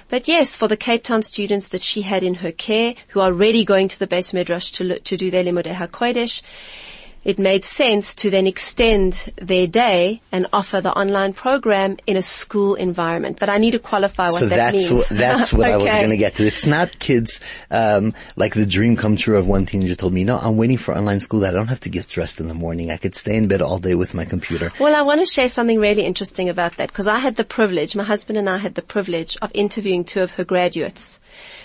But 0.08 0.26
yes, 0.26 0.56
for 0.56 0.68
the 0.68 0.76
Cape 0.76 1.04
Town 1.04 1.23
students 1.23 1.68
that 1.68 1.82
she 1.82 2.02
had 2.02 2.23
in 2.23 2.35
her 2.35 2.50
care, 2.50 2.94
who 3.08 3.20
are 3.20 3.26
already 3.26 3.64
going 3.64 3.88
to 3.88 3.99
the 3.99 4.06
beis 4.06 4.32
midrash 4.32 4.73
to, 4.73 4.85
lo- 4.85 4.97
to 4.97 5.16
do 5.16 5.30
their 5.30 5.44
limudei 5.44 5.75
hakodesh, 5.75 6.42
it 7.28 7.38
made 7.38 7.62
sense 7.62 8.14
to 8.14 8.30
then 8.30 8.47
extend 8.47 9.30
their 9.37 9.66
day 9.66 10.23
and 10.32 10.47
offer 10.50 10.80
the 10.80 10.90
online 10.99 11.35
program 11.35 11.99
in 12.06 12.16
a 12.16 12.23
school 12.23 12.75
environment. 12.75 13.38
But 13.38 13.50
I 13.50 13.58
need 13.58 13.73
to 13.73 13.78
qualify 13.78 14.30
what 14.30 14.40
so 14.40 14.47
that 14.47 14.56
that's 14.56 14.75
means. 14.75 14.90
what, 14.90 15.08
that's 15.11 15.52
what 15.52 15.70
I 15.70 15.76
was 15.76 15.92
going 15.92 16.08
to 16.08 16.16
get 16.16 16.37
to. 16.37 16.47
It's 16.47 16.64
not 16.64 16.99
kids 16.99 17.42
um, 17.70 18.14
like 18.37 18.54
the 18.54 18.64
dream 18.64 18.97
come 18.97 19.16
true 19.16 19.37
of 19.37 19.47
one 19.47 19.66
teenager 19.66 19.94
told 19.94 20.14
me, 20.14 20.25
"No, 20.25 20.38
I'm 20.38 20.56
waiting 20.56 20.78
for 20.78 20.97
online 20.97 21.20
school 21.20 21.40
that 21.40 21.52
I 21.52 21.58
don't 21.58 21.68
have 21.68 21.80
to 21.80 21.90
get 21.90 22.08
dressed 22.08 22.40
in 22.40 22.47
the 22.47 22.54
morning. 22.54 22.90
I 22.90 22.97
could 22.97 23.14
stay 23.14 23.37
in 23.37 23.47
bed 23.47 23.61
all 23.61 23.78
day 23.78 23.94
with 23.94 24.14
my 24.14 24.25
computer." 24.25 24.73
Well, 24.80 24.97
I 24.97 25.02
want 25.02 25.20
to 25.20 25.26
share 25.26 25.50
something 25.50 25.78
really 25.78 26.06
interesting 26.06 26.49
about 26.49 26.78
that 26.78 26.88
because 26.88 27.08
I 27.08 27.18
had 27.18 27.37
the 27.37 27.44
privilege, 27.44 27.94
my 27.94 28.04
husband 28.04 28.38
and 28.38 28.49
I 28.49 28.56
had 28.56 28.75
the 28.75 28.80
privilege 28.80 29.37
of 29.42 29.50
interviewing 29.52 30.04
two 30.04 30.23
of 30.23 30.30
her 30.30 30.44
graduates. 30.44 31.20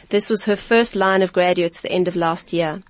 This 0.09 0.29
was 0.29 0.43
her 0.43 0.57
first 0.57 0.93
line 0.93 1.21
of 1.21 1.31
graduates 1.31 1.77
at 1.77 1.83
the 1.83 1.91
end 1.93 2.09
of 2.09 2.17
last 2.17 2.51
year. 2.51 2.83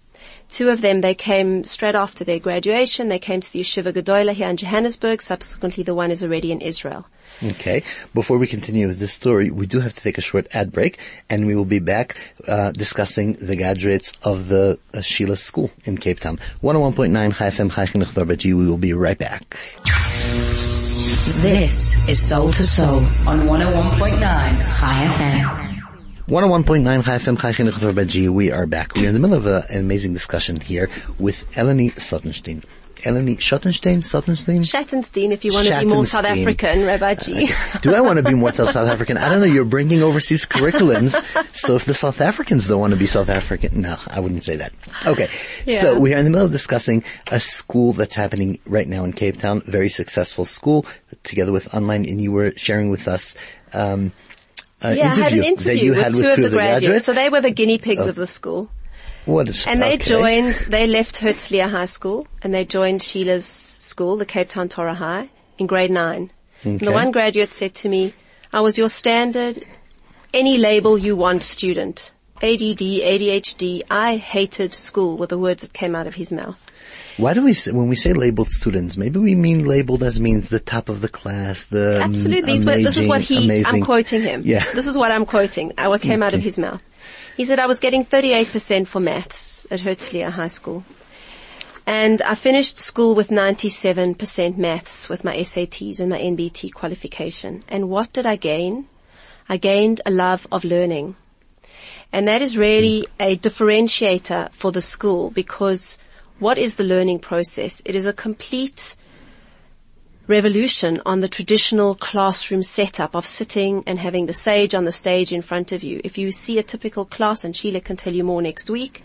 Two 0.49 0.69
of 0.69 0.81
them, 0.81 1.01
they 1.01 1.15
came 1.15 1.63
straight 1.63 1.95
after 1.95 2.23
their 2.23 2.39
graduation. 2.39 3.09
They 3.09 3.19
came 3.19 3.41
to 3.41 3.51
the 3.51 3.61
Yeshiva 3.61 3.91
Gedola 3.91 4.33
here 4.33 4.47
in 4.49 4.57
Johannesburg. 4.57 5.21
Subsequently, 5.21 5.83
the 5.83 5.95
one 5.95 6.11
is 6.11 6.23
already 6.23 6.51
in 6.51 6.61
Israel. 6.61 7.07
Okay. 7.41 7.83
Before 8.13 8.37
we 8.37 8.45
continue 8.45 8.87
with 8.87 8.99
this 8.99 9.11
story, 9.11 9.49
we 9.49 9.65
do 9.65 9.79
have 9.79 9.93
to 9.93 10.01
take 10.01 10.17
a 10.17 10.21
short 10.21 10.47
ad 10.53 10.71
break, 10.71 10.99
and 11.29 11.47
we 11.47 11.55
will 11.55 11.65
be 11.65 11.79
back 11.79 12.17
uh, 12.47 12.71
discussing 12.71 13.33
the 13.33 13.55
graduates 13.55 14.13
of 14.23 14.47
the 14.47 14.79
uh, 14.93 15.01
Sheila 15.01 15.35
School 15.35 15.71
in 15.85 15.97
Cape 15.97 16.19
Town. 16.19 16.39
101.9 16.61 17.35
Chai 17.35 17.49
FM 17.49 17.73
Chai 17.73 17.85
Chinuch 17.85 18.43
We 18.45 18.67
will 18.67 18.77
be 18.77 18.93
right 18.93 19.17
back. 19.17 19.57
This 21.41 21.95
is 22.07 22.21
Soul 22.21 22.51
to 22.53 22.65
Soul 22.65 22.97
on 23.25 23.47
101.9 23.47 24.19
Chai 24.19 25.05
FM. 25.07 25.72
101.9 26.27 27.03
Chai 27.03 27.17
FM 27.17 27.37
Chai 27.37 27.51
Chinuch 27.51 27.73
Darbaji. 27.73 28.29
We 28.29 28.49
are 28.49 28.65
back. 28.65 28.95
We 28.95 29.05
are 29.05 29.09
in 29.09 29.13
the 29.13 29.19
middle 29.19 29.35
of 29.35 29.45
a, 29.45 29.65
an 29.69 29.79
amazing 29.79 30.13
discussion 30.13 30.57
here 30.57 30.89
with 31.19 31.51
Eleni 31.51 31.91
Suttenstein. 31.95 32.63
Eleni 33.01 33.35
Schottenstein? 33.37 33.97
Suttenstein? 33.97 34.61
Schattenstein, 34.61 35.31
if 35.31 35.43
you 35.43 35.51
want 35.51 35.67
to 35.67 35.79
be 35.79 35.85
more 35.85 36.05
South 36.05 36.23
African, 36.23 36.85
Rabbi 36.85 37.15
G. 37.15 37.49
Do 37.81 37.93
I 37.93 37.99
want 37.99 38.17
to 38.17 38.23
be 38.23 38.35
more 38.35 38.53
South 38.53 38.73
African? 38.73 39.17
I 39.17 39.27
don't 39.27 39.41
know. 39.41 39.45
You're 39.47 39.65
bringing 39.65 40.01
overseas 40.01 40.45
curriculums. 40.45 41.13
So 41.53 41.75
if 41.75 41.83
the 41.83 41.93
South 41.93 42.21
Africans 42.21 42.69
don't 42.69 42.79
want 42.79 42.93
to 42.93 42.97
be 42.97 43.05
South 43.05 43.27
African, 43.27 43.81
no, 43.81 43.97
I 44.07 44.21
wouldn't 44.21 44.45
say 44.45 44.55
that. 44.55 44.71
Okay. 45.05 45.27
yeah. 45.65 45.81
So 45.81 45.99
we 45.99 46.13
are 46.13 46.17
in 46.17 46.23
the 46.23 46.31
middle 46.31 46.45
of 46.45 46.53
discussing 46.53 47.03
a 47.31 47.39
school 47.41 47.91
that's 47.91 48.15
happening 48.15 48.59
right 48.65 48.87
now 48.87 49.03
in 49.03 49.11
Cape 49.11 49.39
Town. 49.39 49.59
Very 49.65 49.89
successful 49.89 50.45
school 50.45 50.85
together 51.23 51.51
with 51.51 51.73
online 51.75 52.07
and 52.07 52.21
you 52.21 52.31
were 52.31 52.53
sharing 52.55 52.89
with 52.89 53.09
us, 53.09 53.35
um, 53.73 54.13
an 54.83 54.97
yeah, 54.97 55.11
I 55.11 55.15
had 55.15 55.33
interview, 55.33 55.41
an 55.41 55.47
interview 55.47 55.89
with 55.91 56.15
two 56.15 56.23
with 56.23 56.39
of 56.39 56.43
the 56.43 56.49
graduates. 56.49 56.55
graduates. 56.55 57.05
So 57.05 57.13
they 57.13 57.29
were 57.29 57.41
the 57.41 57.51
guinea 57.51 57.77
pigs 57.77 58.05
oh. 58.05 58.09
of 58.09 58.15
the 58.15 58.27
school. 58.27 58.69
What 59.25 59.47
is, 59.47 59.65
And 59.65 59.81
they 59.81 59.95
okay. 59.95 60.03
joined, 60.03 60.55
they 60.67 60.85
left 60.85 61.17
Herzliya 61.17 61.69
High 61.69 61.85
School 61.85 62.27
and 62.41 62.53
they 62.53 62.65
joined 62.65 63.01
Sheila's 63.01 63.45
school, 63.45 64.17
the 64.17 64.25
Cape 64.25 64.49
Town 64.49 64.67
Torah 64.67 64.93
High, 64.93 65.29
in 65.57 65.67
grade 65.67 65.91
nine. 65.91 66.31
And 66.63 66.79
the 66.79 66.91
one 66.91 67.11
graduate 67.11 67.51
said 67.51 67.73
to 67.75 67.89
me, 67.89 68.13
I 68.51 68.61
was 68.61 68.77
your 68.77 68.89
standard, 68.89 69.65
any 70.33 70.57
label 70.57 70.97
you 70.97 71.15
want 71.15 71.43
student. 71.43 72.11
ADD, 72.41 72.79
ADHD, 72.79 73.83
I 73.89 74.17
hated 74.17 74.73
school 74.73 75.17
were 75.17 75.27
the 75.27 75.37
words 75.37 75.61
that 75.61 75.73
came 75.73 75.95
out 75.95 76.07
of 76.07 76.15
his 76.15 76.31
mouth. 76.31 76.59
Why 77.17 77.34
do 77.34 77.43
we, 77.43 77.53
say, 77.53 77.72
when 77.72 77.89
we 77.89 77.96
say 77.96 78.13
labeled 78.13 78.50
students, 78.50 78.98
maybe 78.98 79.20
we 79.20 79.36
mean 79.36 79.65
labeled 79.65 80.01
as 80.01 80.20
means 80.20 80.50
the 80.50 80.60
top 80.60 80.89
of 80.89 81.01
the 81.01 81.08
class, 81.08 81.65
the 81.65 82.01
Absolutely. 82.03 82.63
Were, 82.63 82.77
this 82.77 82.98
is 82.98 83.08
what 83.08 83.22
he, 83.22 83.46
amazing. 83.46 83.82
I'm 83.82 83.86
quoting 83.86 84.22
him. 84.22 84.41
Yeah. 84.46 84.63
This 84.74 84.88
is 84.88 84.98
what 84.98 85.12
I'm 85.12 85.25
quoting, 85.25 85.74
what 85.77 86.01
came 86.01 86.24
out 86.24 86.34
of 86.34 86.41
his 86.41 86.58
mouth. 86.58 86.84
He 87.38 87.46
said, 87.46 87.60
I 87.60 87.67
was 87.67 87.79
getting 87.79 88.05
38% 88.05 88.88
for 88.88 89.00
maths 89.00 89.65
at 89.70 89.79
Herzliya 89.82 90.32
High 90.32 90.48
School. 90.48 90.84
And 91.86 92.22
I 92.22 92.36
finished 92.36 92.77
school 92.77 93.13
with 93.13 93.29
97% 93.29 94.58
maths 94.58 95.10
with 95.10 95.24
my 95.24 95.36
SATs 95.38 96.00
and 96.00 96.10
my 96.10 96.20
NBT 96.20 96.74
qualification. 96.74 97.63
And 97.67 97.89
what 97.89 98.13
did 98.13 98.25
I 98.25 98.38
gain? 98.38 98.88
I 99.50 99.58
gained 99.58 100.01
a 100.05 100.12
love 100.12 100.48
of 100.51 100.63
learning. 100.63 101.15
And 102.12 102.27
that 102.27 102.41
is 102.41 102.55
really 102.58 103.01
hmm. 103.01 103.05
a 103.20 103.38
differentiator 103.38 104.51
for 104.53 104.72
the 104.72 104.82
school 104.82 105.32
because 105.32 105.98
what 106.43 106.57
is 106.57 106.75
the 106.75 106.83
learning 106.83 107.19
process? 107.19 107.81
It 107.85 107.95
is 107.95 108.05
a 108.05 108.12
complete 108.12 108.95
revolution 110.27 111.01
on 111.05 111.21
the 111.21 111.29
traditional 111.29 111.95
classroom 111.95 112.63
setup 112.63 113.15
of 113.15 113.25
sitting 113.25 113.81
and 113.88 113.97
having 113.97 114.25
the 114.25 114.33
sage 114.33 114.75
on 114.75 114.83
the 114.83 114.91
stage 114.91 115.31
in 115.31 115.41
front 115.41 115.71
of 115.71 115.83
you. 115.83 116.01
If 116.03 116.17
you 116.17 116.33
see 116.33 116.59
a 116.59 116.63
typical 116.63 117.05
class, 117.05 117.45
and 117.45 117.55
Sheila 117.55 117.79
can 117.79 117.95
tell 117.95 118.13
you 118.13 118.25
more 118.25 118.41
next 118.41 118.69
week, 118.69 119.03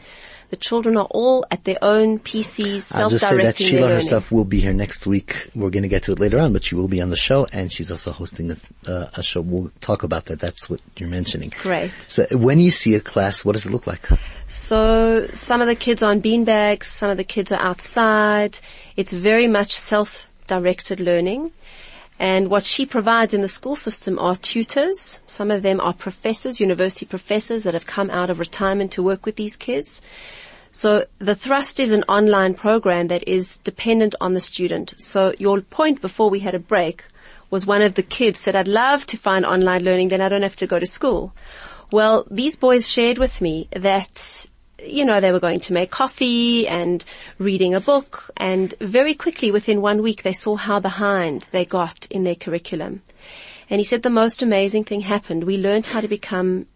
the 0.50 0.57
children 0.57 0.97
are 0.97 1.07
all 1.11 1.45
at 1.50 1.64
their 1.64 1.78
own 1.83 2.19
PCs, 2.19 2.95
I'll 2.95 3.11
just 3.11 3.21
say 3.21 3.37
that 3.37 3.57
self-directing 3.57 3.67
Sheila 3.67 3.88
herself 3.88 4.33
will 4.33 4.45
be 4.45 4.61
here 4.61 4.73
next 4.73 5.07
week. 5.07 5.50
We're 5.55 5.71
going 5.71 5.83
to 5.83 5.88
get 5.88 6.05
to 6.05 6.12
it 6.12 6.21
later 6.21 6.38
on, 6.38 6.52
but 6.52 6.64
she 6.64 6.75
will 6.75 6.88
be 6.88 7.02
on 7.02 7.11
the 7.11 7.17
show, 7.17 7.47
and 7.52 7.73
she's 7.73 7.90
also 7.90 8.12
hosting 8.12 8.50
a, 8.50 8.57
uh, 8.90 9.11
a 9.14 9.23
show. 9.23 9.43
We'll 9.43 9.71
talk 9.81 10.02
about 10.02 10.26
that. 10.26 10.40
That's 10.40 10.71
what 10.71 10.81
you're 10.97 11.09
mentioning. 11.09 11.52
Great. 11.61 11.90
So 12.09 12.26
when 12.33 12.61
you 12.61 12.71
see 12.71 12.95
a 12.95 13.00
class, 13.00 13.45
what 13.45 13.52
does 13.52 13.67
it 13.67 13.71
look 13.71 13.87
like? 13.87 14.09
So 14.49 15.28
some 15.35 15.61
of 15.61 15.67
the 15.67 15.76
kids 15.76 16.02
are 16.02 16.11
on 16.11 16.23
beanbags, 16.23 16.85
some 16.85 17.11
of 17.11 17.19
the 17.19 17.25
kids 17.25 17.52
are 17.52 17.61
outside. 17.61 18.59
It's 18.97 19.12
very 19.12 19.49
much 19.49 19.73
self-directed 19.73 21.00
learning. 21.00 21.52
And 22.18 22.48
what 22.48 22.64
she 22.64 22.84
provides 22.84 23.32
in 23.32 23.42
the 23.42 23.48
school 23.48 23.76
system 23.76 24.18
are 24.18 24.37
tutors. 24.37 25.20
Some 25.26 25.50
of 25.50 25.62
them 25.62 25.80
are 25.80 25.92
professors, 25.92 26.58
university 26.58 27.06
professors 27.06 27.62
that 27.62 27.75
have 27.75 27.87
come 27.87 28.10
out 28.10 28.28
of 28.28 28.40
retirement 28.40 28.90
to 28.92 29.02
work 29.02 29.25
with 29.25 29.37
these 29.37 29.54
kids. 29.54 30.02
So 30.72 31.06
the 31.18 31.34
thrust 31.34 31.80
is 31.80 31.92
an 31.92 32.04
online 32.08 32.54
program 32.54 33.08
that 33.08 33.26
is 33.26 33.58
dependent 33.58 34.14
on 34.20 34.34
the 34.34 34.40
student. 34.40 34.94
So 34.98 35.34
your 35.38 35.60
point 35.60 36.00
before 36.00 36.28
we 36.28 36.40
had 36.40 36.54
a 36.54 36.58
break 36.58 37.04
was 37.50 37.66
one 37.66 37.82
of 37.82 37.94
the 37.94 38.02
kids 38.02 38.40
said, 38.40 38.54
I'd 38.54 38.68
love 38.68 39.06
to 39.06 39.16
find 39.16 39.46
online 39.46 39.84
learning, 39.84 40.08
then 40.08 40.20
I 40.20 40.28
don't 40.28 40.42
have 40.42 40.56
to 40.56 40.66
go 40.66 40.78
to 40.78 40.87
school. 40.87 41.32
Well, 41.90 42.26
these 42.30 42.56
boys 42.56 42.88
shared 42.88 43.18
with 43.18 43.40
me 43.40 43.68
that, 43.72 44.46
you 44.85 45.04
know, 45.04 45.20
they 45.20 45.32
were 45.32 45.40
going 45.40 45.61
to 45.61 45.73
make 45.73 45.90
coffee 45.90 46.68
and 46.68 47.04
reading 47.38 47.75
a 47.75 47.80
book 47.80 48.30
and 48.37 48.75
very 48.80 49.14
quickly 49.14 49.50
within 49.50 49.80
one 49.80 50.02
week 50.02 50.23
they 50.23 50.32
saw 50.32 50.56
how 50.56 50.80
behind 50.80 51.47
they 51.52 51.64
got 51.64 52.06
in 52.11 52.25
their 52.25 52.35
curriculum. 52.35 53.02
And 53.70 53.80
he 53.80 53.85
said 53.85 54.02
the 54.02 54.11
most 54.11 54.42
amazing 54.42 54.85
thing 54.85 55.02
happened. 55.02 55.44
We 55.44 55.56
learned 55.56 55.87
how 55.87 56.00
to 56.00 56.08
become 56.08 56.66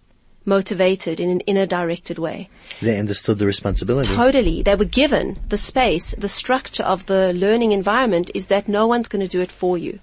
motivated 0.44 1.20
in 1.20 1.30
an 1.30 1.40
inner 1.40 1.66
directed 1.66 2.18
way. 2.18 2.50
They 2.80 2.98
understood 2.98 3.38
the 3.38 3.46
responsibility. 3.46 4.12
Totally. 4.12 4.62
They 4.62 4.74
were 4.74 4.84
given 4.84 5.38
the 5.48 5.56
space, 5.56 6.14
the 6.18 6.28
structure 6.28 6.82
of 6.82 7.06
the 7.06 7.32
learning 7.32 7.72
environment 7.72 8.30
is 8.34 8.46
that 8.46 8.68
no 8.68 8.86
one's 8.86 9.08
going 9.08 9.22
to 9.22 9.28
do 9.28 9.40
it 9.40 9.52
for 9.52 9.78
you. 9.78 10.00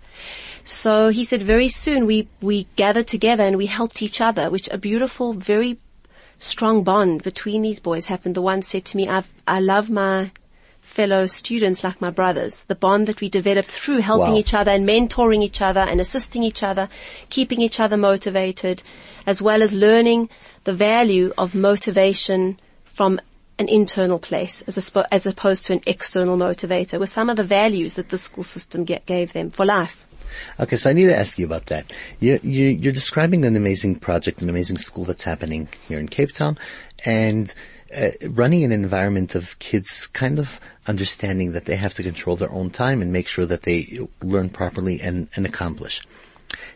So 0.64 1.10
he 1.10 1.26
said 1.26 1.44
very 1.44 1.70
soon 1.70 2.06
we, 2.06 2.28
we 2.42 2.68
gathered 2.76 3.08
together 3.08 3.44
and 3.44 3.58
we 3.58 3.66
helped 3.66 4.02
each 4.02 4.22
other, 4.22 4.50
which 4.50 4.70
a 4.72 4.78
beautiful, 4.78 5.34
very 5.34 5.80
strong 6.40 6.84
bond 6.84 7.24
between 7.24 7.62
these 7.62 7.80
boys 7.80 8.08
happened. 8.08 8.36
The 8.36 8.42
one 8.42 8.62
said 8.62 8.86
to 8.86 8.98
me, 8.98 9.08
I've, 9.08 9.28
I 9.48 9.60
love 9.60 9.90
my 9.90 10.32
fellow 10.82 11.28
students 11.28 11.84
like 11.84 12.02
my 12.02 12.10
brothers. 12.10 12.64
The 12.68 12.76
bond 12.76 13.08
that 13.08 13.22
we 13.22 13.30
developed 13.30 13.70
through 13.70 14.00
helping 14.00 14.34
Wow. 14.34 14.40
each 14.40 14.54
other 14.54 14.72
and 14.72 14.88
mentoring 14.88 15.44
each 15.44 15.62
other 15.62 15.82
and 15.82 16.02
assisting 16.02 16.42
each 16.42 16.64
other, 16.64 16.90
keeping 17.30 17.62
each 17.62 17.80
other 17.80 17.98
motivated, 17.98 18.82
as 19.28 19.42
well 19.42 19.62
as 19.62 19.74
learning 19.74 20.30
the 20.64 20.74
value 20.74 21.32
of 21.38 21.54
motivation 21.54 22.60
from 22.86 23.20
an 23.60 23.68
internal 23.68 24.18
place 24.18 24.64
as, 24.68 24.92
as 25.12 25.26
opposed 25.26 25.66
to 25.66 25.74
an 25.74 25.82
external 25.86 26.38
motivator 26.38 26.98
were 26.98 27.06
some 27.06 27.30
of 27.30 27.36
the 27.36 27.44
values 27.44 27.96
that 27.96 28.10
the 28.10 28.18
school 28.18 28.44
system 28.44 28.86
get, 28.86 29.06
gave 29.06 29.34
them 29.34 29.50
for 29.50 29.66
life. 29.66 30.08
Okay, 30.60 30.76
so 30.76 30.90
I 30.90 30.94
need 30.94 31.06
to 31.06 31.18
ask 31.18 31.38
you 31.40 31.46
about 31.46 31.68
that. 31.68 31.92
You, 32.20 32.40
you, 32.44 32.66
you're 32.68 32.94
describing 32.94 33.46
an 33.46 33.56
amazing 33.56 33.96
project, 33.96 34.42
an 34.42 34.50
amazing 34.50 34.78
school 34.78 35.06
that's 35.06 35.24
happening 35.24 35.68
here 35.88 36.00
in 36.00 36.08
Cape 36.08 36.32
Town, 36.32 36.58
and 37.06 37.54
uh, 37.96 38.10
running 38.30 38.64
an 38.64 38.72
environment 38.72 39.36
of 39.36 39.58
kids 39.60 40.08
kind 40.08 40.40
of 40.40 40.60
understanding 40.88 41.54
that 41.54 41.66
they 41.66 41.76
have 41.76 41.94
to 41.96 42.04
control 42.04 42.36
their 42.36 42.52
own 42.52 42.70
time 42.70 43.02
and 43.02 43.12
make 43.12 43.28
sure 43.28 43.46
that 43.46 43.64
they 43.64 44.08
learn 44.22 44.50
properly 44.50 45.02
and, 45.02 45.28
and 45.36 45.46
accomplish. 45.46 46.02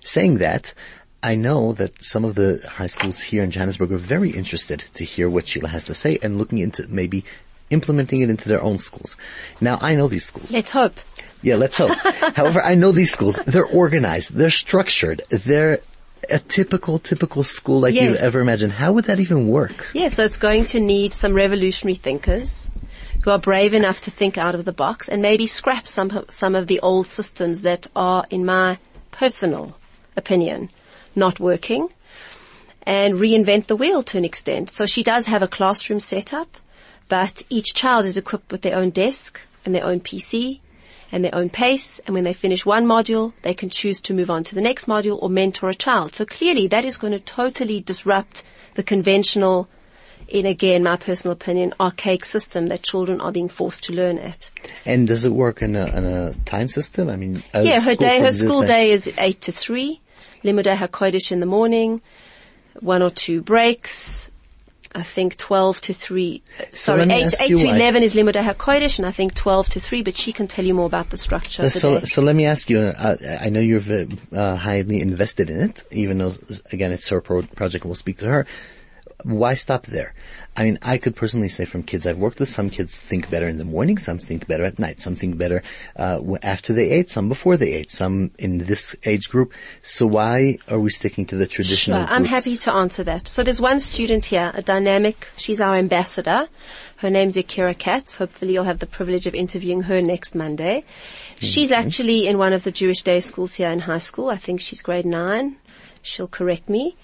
Saying 0.04 0.38
that, 0.38 0.74
I 1.22 1.36
know 1.36 1.72
that 1.74 2.04
some 2.04 2.26
of 2.26 2.36
the 2.36 2.68
high 2.70 2.88
schools 2.88 3.20
here 3.20 3.44
in 3.44 3.52
Johannesburg 3.52 3.92
are 3.92 3.98
very 3.98 4.32
interested 4.32 4.84
to 4.96 5.06
hear 5.06 5.30
what 5.30 5.48
Sheila 5.48 5.70
has 5.70 5.86
to 5.86 5.94
say 5.94 6.20
and 6.22 6.38
looking 6.38 6.58
into 6.58 6.88
maybe 6.90 7.24
implementing 7.70 8.22
it 8.22 8.30
into 8.30 8.50
their 8.50 8.62
own 8.62 8.78
schools. 8.78 9.16
Now, 9.62 9.80
I 9.82 9.96
know 9.96 10.08
these 10.08 10.26
schools. 10.26 10.52
Let's 10.52 10.72
hope. 10.72 11.00
Yeah, 11.44 11.56
let's 11.58 11.78
hope. 11.78 11.92
However, 12.36 12.62
I 12.62 12.74
know 12.76 12.92
these 12.92 13.12
schools. 13.12 13.36
They're 13.46 13.66
organized. 13.66 14.34
They're 14.34 14.50
structured. 14.50 15.22
They're 15.30 15.80
a 16.30 16.40
typical, 16.40 17.00
typical 17.00 17.44
school 17.44 17.82
like 17.82 17.94
Yes. 17.94 18.04
you've 18.06 18.16
ever 18.18 18.40
imagined. 18.40 18.72
How 18.72 18.94
would 18.94 19.06
that 19.06 19.20
even 19.20 19.48
work? 19.50 19.90
Yeah, 19.94 20.08
so 20.08 20.24
it's 20.24 20.38
going 20.38 20.66
to 20.68 20.80
need 20.80 21.14
some 21.14 21.34
revolutionary 21.34 21.96
thinkers 21.96 22.70
who 23.24 23.30
are 23.32 23.40
brave 23.40 23.74
enough 23.74 24.02
to 24.02 24.12
think 24.12 24.38
out 24.38 24.56
of 24.56 24.64
the 24.66 24.72
box 24.74 25.08
and 25.10 25.22
maybe 25.22 25.46
scrap 25.48 25.86
some 25.88 26.26
some 26.30 26.56
of 26.56 26.68
the 26.68 26.80
old 26.80 27.08
systems 27.08 27.62
that 27.62 27.88
are, 27.96 28.26
in 28.30 28.46
my 28.46 28.78
personal 29.12 29.76
opinion, 30.16 30.70
not 31.16 31.40
working. 31.40 31.90
and 32.86 33.16
reinvent 33.16 33.68
the 33.68 33.76
wheel 33.78 34.04
to 34.04 34.18
an 34.18 34.26
extent. 34.26 34.70
So 34.70 34.86
she 34.86 35.04
does 35.04 35.26
have 35.28 35.42
a 35.42 35.48
classroom 35.48 36.02
setup, 36.02 36.58
but 37.08 37.42
each 37.50 37.74
child 37.74 38.06
is 38.06 38.18
equipped 38.18 38.52
with 38.52 38.62
their 38.62 38.76
own 38.76 38.90
desk 38.90 39.40
and 39.64 39.74
their 39.74 39.86
own 39.86 40.00
PC 40.02 40.60
and 41.14 41.24
their 41.24 41.34
own 41.36 41.50
pace. 41.50 42.00
And 42.06 42.16
when 42.16 42.24
they 42.24 42.34
finish 42.34 42.66
one 42.66 42.86
module, 42.86 43.34
they 43.44 43.54
can 43.54 43.70
choose 43.70 44.02
to 44.02 44.14
move 44.16 44.32
on 44.32 44.44
to 44.46 44.56
the 44.56 44.62
next 44.62 44.88
module 44.88 45.22
or 45.22 45.30
mentor 45.30 45.70
a 45.70 45.76
child. 45.76 46.16
So 46.16 46.26
clearly 46.26 46.68
that 46.68 46.84
is 46.84 46.98
going 46.98 47.14
to 47.14 47.20
totally 47.20 47.80
disrupt 47.80 48.44
the 48.74 48.82
conventional, 48.82 49.70
in 50.28 50.48
again, 50.48 50.82
my 50.82 50.98
personal 50.98 51.34
opinion, 51.34 51.76
archaic 51.80 52.26
system 52.26 52.68
that 52.68 52.82
children 52.82 53.22
are 53.22 53.32
being 53.32 53.48
forced 53.48 53.84
to 53.86 53.94
learn 53.94 54.18
at. 54.18 54.50
And 54.86 55.08
does 55.08 55.24
it 55.24 55.32
work 55.32 55.62
in 55.62 55.76
a, 55.76 55.86
in 55.86 56.04
a 56.04 56.34
time 56.46 56.68
system? 56.68 57.10
I 57.10 57.16
mean, 57.16 57.44
Yeah, 57.54 57.80
her 57.80 57.94
school 57.94 57.96
day, 57.96 58.20
her 58.20 58.32
school 58.34 58.62
day 58.64 58.92
is 58.92 59.08
8 59.16 59.40
to 59.42 59.52
3. 59.52 60.02
Limudei 60.44 60.76
HaKodesh 60.76 61.32
in 61.32 61.40
the 61.40 61.46
morning, 61.46 62.02
one 62.80 63.04
or 63.04 63.12
two 63.12 63.42
breaks. 63.42 64.23
I 64.96 65.04
think 65.04 65.38
12 65.38 65.82
to 65.82 65.94
3, 65.94 66.42
uh, 66.60 66.64
sorry, 66.72 67.02
8, 67.12 67.34
8 67.40 67.48
to 67.48 67.56
why- 67.66 67.76
11 67.76 68.04
is 68.04 68.14
Limudei 68.14 68.44
HaKodesh 68.44 69.00
and 69.00 69.08
I 69.08 69.12
think 69.12 69.34
12 69.34 69.70
to 69.70 69.80
3, 69.80 70.04
but 70.04 70.16
she 70.16 70.32
can 70.32 70.48
tell 70.48 70.64
you 70.66 70.74
more 70.74 70.86
about 70.86 71.10
the 71.10 71.18
structure 71.18 71.64
Uh, 71.64 71.70
so, 71.70 72.00
so 72.02 72.22
let 72.22 72.36
me 72.36 72.46
ask 72.46 72.70
you. 72.70 72.80
Uh, 72.80 73.16
I 73.42 73.50
know 73.50 73.60
you're 73.60 73.82
uh, 74.36 74.56
highly 74.56 75.02
invested 75.02 75.50
in 75.50 75.60
it, 75.62 75.84
even 75.92 76.20
though 76.20 76.34
again 76.72 76.92
it's 76.92 77.10
her 77.10 77.22
pro- 77.22 77.42
project. 77.44 77.84
and 77.86 77.90
We'll 77.90 77.96
speak 77.96 78.20
to 78.20 78.28
her. 78.28 78.46
Why 79.24 79.54
stop 79.54 79.86
there? 79.86 80.14
I 80.56 80.66
mean, 80.66 80.78
I 80.84 80.98
could 80.98 81.16
personally 81.16 81.50
say 81.50 81.66
from 81.66 81.82
kids 81.82 82.06
I've 82.06 82.20
worked 82.20 82.40
with, 82.40 82.50
some 82.50 82.70
kids 82.70 82.98
think 82.98 83.30
better 83.30 83.48
in 83.48 83.58
the 83.58 83.66
morning, 83.66 83.98
some 83.98 84.20
think 84.20 84.48
better 84.48 84.64
at 84.64 84.78
night, 84.78 85.02
some 85.02 85.16
think 85.16 85.38
better 85.38 85.64
uh, 85.96 86.22
after 86.44 86.74
they 86.74 86.92
ate, 86.92 87.10
some 87.10 87.28
before 87.28 87.58
they 87.58 87.74
ate, 87.74 87.90
some 87.90 88.32
in 88.38 88.60
this 88.60 88.96
age 89.06 89.30
group. 89.30 89.52
So 89.82 90.06
why 90.06 90.60
are 90.70 90.80
we 90.80 90.92
sticking 90.92 91.26
to 91.28 91.36
the 91.36 91.48
traditional? 91.48 92.06
Sure, 92.06 92.16
I'm 92.16 92.26
happy 92.26 92.58
to 92.58 92.72
answer 92.72 93.04
that. 93.04 93.28
So 93.28 93.44
there's 93.44 93.60
one 93.62 93.80
student 93.80 94.26
here, 94.26 94.52
a 94.54 94.62
dynamic, 94.62 95.28
she's 95.38 95.60
our 95.60 95.76
ambassador. 95.76 96.48
Her 96.98 97.10
name's 97.10 97.36
Yakira 97.36 97.78
Katz. 97.78 98.16
Hopefully 98.16 98.54
you'll 98.54 98.64
have 98.64 98.80
the 98.80 98.86
privilege 98.86 99.26
of 99.28 99.36
interviewing 99.36 99.82
her 99.82 100.02
next 100.02 100.36
Monday. 100.36 100.86
She's 101.40 101.72
actually 101.72 102.28
in 102.28 102.38
one 102.38 102.54
of 102.54 102.64
the 102.64 102.72
Jewish 102.72 103.02
day 103.02 103.20
schools 103.20 103.56
here 103.56 103.70
in 103.70 103.80
high 103.80 103.98
school. 103.98 104.30
I 104.30 104.38
think 104.38 104.62
she's 104.62 104.82
grade 104.82 105.06
nine. 105.06 105.58
She'll 106.02 106.30
correct 106.30 106.70
me. 106.70 106.96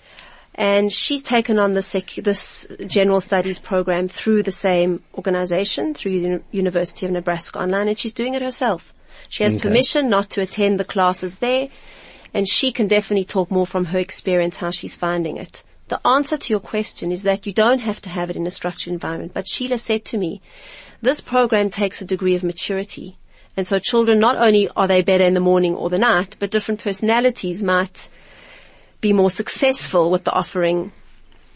And 0.59 0.91
she's 0.91 1.23
taken 1.23 1.57
on 1.57 1.73
the 1.73 1.81
sec- 1.81 2.21
this 2.21 2.67
general 2.85 3.21
studies 3.21 3.57
program 3.59 4.09
through 4.09 4.43
the 4.43 4.51
same 4.51 5.01
organization, 5.15 5.93
through 5.93 6.19
the 6.19 6.41
University 6.51 7.05
of 7.05 7.13
Nebraska 7.13 7.59
Online, 7.59 7.87
and 7.87 7.97
she's 7.97 8.11
doing 8.11 8.33
it 8.33 8.41
herself. 8.41 8.93
She 9.29 9.43
has 9.43 9.53
Okay. 9.53 9.61
permission 9.61 10.09
not 10.09 10.29
to 10.31 10.41
attend 10.41 10.77
the 10.77 10.83
classes 10.83 11.35
there, 11.35 11.69
and 12.33 12.45
she 12.45 12.73
can 12.73 12.89
definitely 12.89 13.23
talk 13.23 13.49
more 13.49 13.65
from 13.65 13.85
her 13.85 13.99
experience 13.99 14.57
how 14.57 14.69
she's 14.69 14.97
finding 14.97 15.37
it. 15.37 15.63
The 15.87 16.05
answer 16.05 16.35
to 16.37 16.53
your 16.53 16.59
question 16.59 17.09
is 17.13 17.23
that 17.23 17.47
you 17.47 17.53
don't 17.53 17.79
have 17.79 18.01
to 18.01 18.09
have 18.09 18.29
it 18.29 18.35
in 18.35 18.45
a 18.45 18.51
structured 18.51 18.91
environment, 18.91 19.33
but 19.33 19.47
Sheila 19.47 19.77
said 19.77 20.03
to 20.05 20.17
me, 20.17 20.41
this 21.01 21.21
program 21.21 21.69
takes 21.69 22.01
a 22.01 22.05
degree 22.05 22.35
of 22.35 22.43
maturity. 22.43 23.17
And 23.55 23.65
so 23.65 23.79
children, 23.79 24.19
not 24.19 24.35
only 24.35 24.69
are 24.75 24.87
they 24.89 25.01
better 25.01 25.23
in 25.23 25.35
the 25.35 25.39
morning 25.39 25.73
or 25.73 25.89
the 25.89 25.97
night, 25.97 26.35
but 26.37 26.51
different 26.51 26.81
personalities 26.81 27.63
might 27.63 28.09
be 29.01 29.13
more 29.13 29.29
successful 29.29 30.11
with 30.11 30.23
the 30.23 30.31
offering 30.31 30.91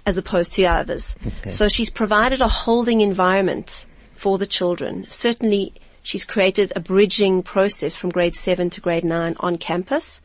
as 0.05 0.17
opposed 0.17 0.51
to 0.53 0.63
others. 0.65 1.15
So 1.49 1.67
she's 1.67 1.89
provided 1.89 2.41
a 2.41 2.47
holding 2.47 3.01
environment 3.01 3.85
for 4.15 4.37
the 4.37 4.47
children. 4.47 5.05
Certainly 5.07 5.73
she's 6.01 6.25
created 6.25 6.73
a 6.75 6.79
bridging 6.79 7.41
process 7.43 7.95
from 7.95 8.09
grade 8.09 8.35
seven 8.35 8.69
to 8.71 8.81
grade 8.81 9.05
nine 9.05 9.35
on 9.39 9.57
campus. 9.57 10.21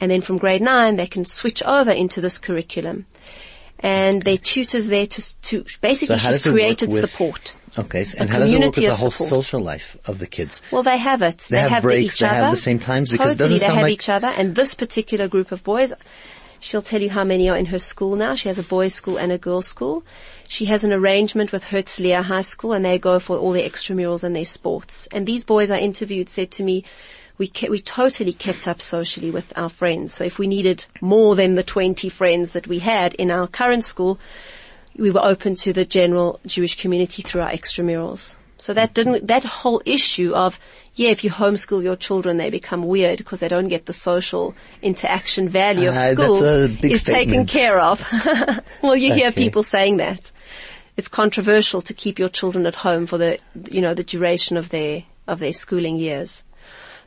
And 0.00 0.10
then 0.10 0.20
from 0.20 0.36
grade 0.38 0.60
nine, 0.62 0.96
they 0.96 1.06
can 1.06 1.24
switch 1.24 1.62
over 1.62 1.90
into 1.90 2.20
this 2.20 2.36
curriculum. 2.38 3.06
And 3.78 4.22
their 4.22 4.36
tutors 4.36 4.86
there 4.86 5.06
to, 5.06 5.40
to 5.42 5.64
basically 5.80 6.16
So 6.18 6.30
she's 6.30 6.30
does 6.30 6.46
it 6.46 6.50
work 6.50 6.54
created 6.54 6.92
with- 6.92 7.10
support. 7.10 7.54
Okay, 7.78 8.04
so- 8.04 8.18
and 8.20 8.28
how 8.28 8.38
does 8.38 8.52
it 8.52 8.58
work 8.60 8.76
with 8.76 8.84
the 8.84 8.94
whole 8.94 9.10
support. 9.10 9.30
social 9.30 9.60
life 9.60 9.96
of 10.06 10.18
the 10.18 10.26
kids? 10.26 10.60
Well, 10.70 10.82
they 10.82 10.98
have 10.98 11.22
it. 11.22 11.46
They 11.48 11.58
have 11.58 11.82
the 11.82 11.86
breaks, 11.88 12.14
each 12.14 12.20
they 12.20 12.26
have 12.26 12.52
the 12.52 12.58
same 12.60 12.78
times, 12.78 13.10
because 13.10 13.32
totally, 13.38 13.54
doesn't 13.54 13.66
they 13.68 13.74
have 13.74 13.82
like- 13.84 13.92
each 13.94 14.08
other. 14.10 14.26
And 14.28 14.54
this 14.54 14.74
particular 14.74 15.26
group 15.26 15.52
of 15.52 15.64
boys, 15.64 15.92
she'll 16.62 16.80
tell 16.80 17.02
you 17.02 17.10
how 17.10 17.24
many 17.24 17.50
are 17.50 17.56
in 17.56 17.66
her 17.66 17.78
school 17.78 18.16
now. 18.16 18.34
She 18.34 18.48
has 18.48 18.58
a 18.58 18.62
boys' 18.62 18.94
school 18.94 19.18
and 19.18 19.32
a 19.32 19.36
girls' 19.36 19.66
school. 19.66 20.04
She 20.48 20.66
has 20.66 20.84
an 20.84 20.92
arrangement 20.92 21.52
with 21.52 21.64
Herzliya 21.64 22.22
High 22.22 22.42
School, 22.42 22.72
and 22.72 22.84
they 22.84 22.98
go 22.98 23.18
for 23.18 23.36
all 23.36 23.52
their 23.52 23.68
extramurals 23.68 24.22
and 24.22 24.34
their 24.34 24.44
sports. 24.44 25.08
And 25.10 25.26
these 25.26 25.44
boys 25.44 25.70
I 25.70 25.78
interviewed 25.78 26.28
said 26.28 26.50
to 26.52 26.62
me, 26.62 26.84
we 27.36 27.48
ke- 27.48 27.68
we 27.68 27.80
totally 27.80 28.32
kept 28.32 28.68
up 28.68 28.80
socially 28.80 29.30
with 29.30 29.52
our 29.56 29.68
friends. 29.68 30.14
So 30.14 30.24
if 30.24 30.38
we 30.38 30.46
needed 30.46 30.86
more 31.00 31.34
than 31.34 31.56
the 31.56 31.62
20 31.64 32.08
friends 32.08 32.52
that 32.52 32.68
we 32.68 32.78
had 32.78 33.14
in 33.14 33.30
our 33.30 33.48
current 33.48 33.84
school, 33.84 34.20
we 34.96 35.10
were 35.10 35.24
open 35.24 35.54
to 35.56 35.72
the 35.72 35.84
general 35.84 36.38
Jewish 36.46 36.80
community 36.80 37.22
through 37.22 37.42
our 37.42 37.50
extramurals. 37.50 38.36
So 38.62 38.74
that 38.74 38.94
didn't, 38.94 39.26
that 39.26 39.42
whole 39.42 39.82
issue 39.84 40.34
of, 40.36 40.60
yeah, 40.94 41.10
if 41.10 41.24
you 41.24 41.30
homeschool 41.30 41.82
your 41.82 41.96
children, 41.96 42.36
they 42.36 42.48
become 42.48 42.84
weird 42.84 43.18
because 43.18 43.40
they 43.40 43.48
don't 43.48 43.66
get 43.66 43.86
the 43.86 43.92
social 43.92 44.54
interaction 44.82 45.48
value 45.48 45.88
of 45.88 45.96
that's 45.96 46.12
school 46.12 46.44
is 46.84 47.02
taken 47.02 47.44
care 47.44 47.80
of. 47.80 48.06
well, 48.82 48.94
you 48.94 49.12
hear 49.12 49.30
Okay. 49.30 49.42
people 49.42 49.64
saying 49.64 49.96
that. 49.96 50.30
It's 50.96 51.08
controversial 51.08 51.82
to 51.82 51.92
keep 51.92 52.20
your 52.20 52.28
children 52.28 52.64
at 52.66 52.76
home 52.76 53.06
for 53.06 53.18
the, 53.18 53.40
you 53.68 53.80
know, 53.80 53.94
the 53.94 54.04
duration 54.04 54.56
of 54.56 54.68
their, 54.68 55.02
of 55.26 55.40
their 55.40 55.52
schooling 55.52 55.96
years. 55.96 56.44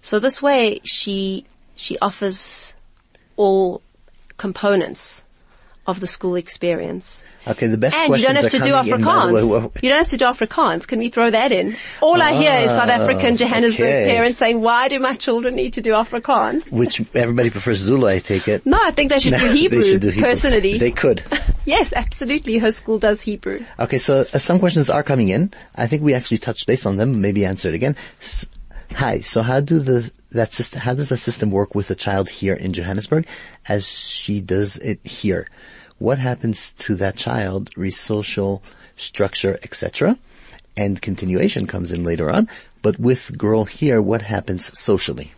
So 0.02 0.20
this 0.20 0.42
way 0.42 0.82
she, 0.84 1.46
she 1.78 1.98
offers 2.00 2.76
all 3.38 3.82
components 4.36 5.25
of 5.88 6.00
the 6.00 6.08
school 6.08 6.36
experience. 6.36 7.24
Okay, 7.48 7.68
the 7.68 7.78
best 7.78 7.96
And 7.96 8.12
you 8.18 8.24
don't 8.24 8.36
have 8.36 8.50
to 8.50 8.58
do 8.58 8.72
coming 8.72 8.88
in, 8.94 9.02
by. 9.04 9.12
Afrikaans. 9.42 9.84
You 9.84 9.90
don't 9.90 10.00
have 10.00 10.08
to 10.10 10.18
do 10.18 10.26
Afrikaans. 10.26 10.88
Can 10.88 10.98
we 10.98 11.10
throw 11.10 11.30
that 11.30 11.52
in? 11.52 11.78
All 12.02 12.20
I 12.20 12.34
hear 12.34 12.52
is 12.62 12.72
South 12.72 12.90
African 12.90 13.38
Johannesburg 13.38 13.86
Ah, 13.86 13.90
okay. 13.90 14.06
parents 14.16 14.40
saying, 14.40 14.62
why 14.62 14.88
do 14.88 14.98
my 15.00 15.14
children 15.14 15.54
need 15.56 15.74
to 15.74 15.82
do 15.84 15.92
Afrikaans? 15.92 16.72
Which 16.72 17.02
everybody 17.14 17.52
prefers 17.52 17.78
Zulu, 17.80 18.08
I 18.08 18.18
take 18.18 18.48
it. 18.48 18.66
No, 18.66 18.80
I 18.82 18.90
think 18.90 19.10
they 19.12 19.20
should 19.20 19.36
do 19.36 19.48
They 19.48 19.54
Hebrew, 19.60 19.84
should 19.84 20.02
do 20.02 20.10
Hebrew. 20.10 20.24
personally. 20.32 20.78
They 20.80 20.92
could. 20.92 21.22
yes, 21.66 21.94
absolutely. 21.96 22.58
Her 22.58 22.72
school 22.72 22.98
does 22.98 23.22
Hebrew. 23.22 23.64
Okay, 23.80 24.00
so 24.00 24.22
uh, 24.34 24.40
some 24.40 24.58
questions 24.58 24.90
are 24.90 25.04
coming 25.04 25.30
in. 25.30 25.54
I 25.76 25.86
think 25.86 26.02
we 26.02 26.16
actually 26.16 26.40
touched 26.40 26.66
base 26.66 26.84
on 26.88 26.96
them. 26.98 27.22
Maybe 27.22 27.46
answer 27.46 27.70
it 27.70 27.76
again. 27.76 27.96
S- 28.22 28.48
Hi. 28.94 29.20
So 29.20 29.42
how 29.44 29.60
do 29.60 29.80
the 29.80 30.12
that 30.32 30.52
system? 30.54 30.80
How 30.80 30.94
does 30.96 31.10
the 31.10 31.18
system 31.18 31.52
work 31.52 31.76
with 31.76 31.92
a 31.92 31.96
child 31.96 32.30
here 32.30 32.54
in 32.54 32.72
Johannesburg, 32.74 33.28
as 33.68 33.88
she 33.88 34.42
does 34.42 34.78
it 34.78 35.00
here? 35.06 35.48
What 35.98 36.18
happens 36.18 36.72
to 36.80 36.96
that 36.96 37.16
child? 37.16 37.72
Social 37.92 38.62
structure, 38.98 39.58
etc. 39.64 40.18
And 40.76 41.02
continuation 41.02 41.68
comes 41.68 41.92
in 41.92 42.04
later 42.04 42.30
on. 42.30 42.50
But 42.82 43.00
with 43.00 43.38
girl 43.38 43.66
here, 43.66 44.02
what 44.02 44.22
happens 44.22 44.78
socially? 44.78 45.34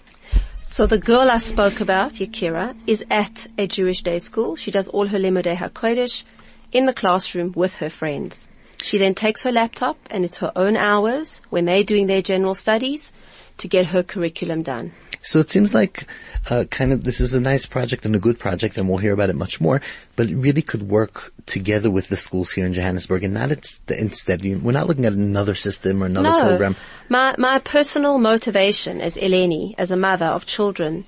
So 0.63 0.85
the 0.85 0.97
girl 0.97 1.29
I 1.29 1.37
spoke 1.37 1.79
about, 1.79 2.13
Yakira, 2.13 2.75
is 2.85 3.03
at 3.09 3.47
a 3.57 3.67
Jewish 3.67 4.01
day 4.01 4.19
school. 4.19 4.55
She 4.55 4.71
does 4.71 4.87
all 4.87 5.07
her 5.07 5.19
Limudei 5.19 5.55
HaKodesh 5.55 6.23
in 6.71 6.85
the 6.85 6.93
classroom 6.93 7.53
with 7.55 7.75
her 7.75 7.89
friends. 7.89 8.47
She 8.81 8.97
then 8.97 9.15
takes 9.15 9.41
her 9.41 9.51
laptop 9.51 9.97
and 10.09 10.23
it's 10.25 10.37
her 10.37 10.51
own 10.55 10.75
hours 10.75 11.41
when 11.49 11.65
they're 11.65 11.83
doing 11.83 12.07
their 12.07 12.21
general 12.21 12.53
studies 12.53 13.11
to 13.57 13.67
get 13.67 13.87
her 13.87 14.03
curriculum 14.03 14.63
done. 14.63 14.93
So 15.21 15.39
it 15.39 15.49
seems 15.49 15.73
like 15.73 16.05
uh, 16.49 16.65
kind 16.69 16.93
of 16.93 17.03
this 17.03 17.19
is 17.19 17.33
a 17.33 17.41
nice 17.41 17.65
project 17.65 18.05
and 18.05 18.15
a 18.15 18.19
good 18.19 18.39
project, 18.39 18.77
and 18.77 18.87
we'll 18.87 18.97
hear 18.97 19.13
about 19.13 19.29
it 19.29 19.35
much 19.35 19.59
more. 19.59 19.81
But 20.15 20.29
it 20.29 20.35
really 20.35 20.61
could 20.61 20.83
work 20.83 21.33
together 21.45 21.91
with 21.91 22.07
the 22.07 22.15
schools 22.15 22.51
here 22.51 22.65
in 22.65 22.73
Johannesburg, 22.73 23.23
and 23.23 23.33
not 23.33 23.51
it's, 23.51 23.81
instead. 23.89 24.41
We're 24.41 24.71
not 24.71 24.87
looking 24.87 25.05
at 25.05 25.13
another 25.13 25.55
system 25.55 26.01
or 26.01 26.05
another 26.05 26.29
no, 26.29 26.47
program. 26.47 26.75
my 27.09 27.35
my 27.37 27.59
personal 27.59 28.17
motivation 28.19 29.01
as 29.01 29.15
Eleni, 29.15 29.75
as 29.77 29.91
a 29.91 29.97
mother 29.97 30.27
of 30.27 30.45
children, 30.45 31.05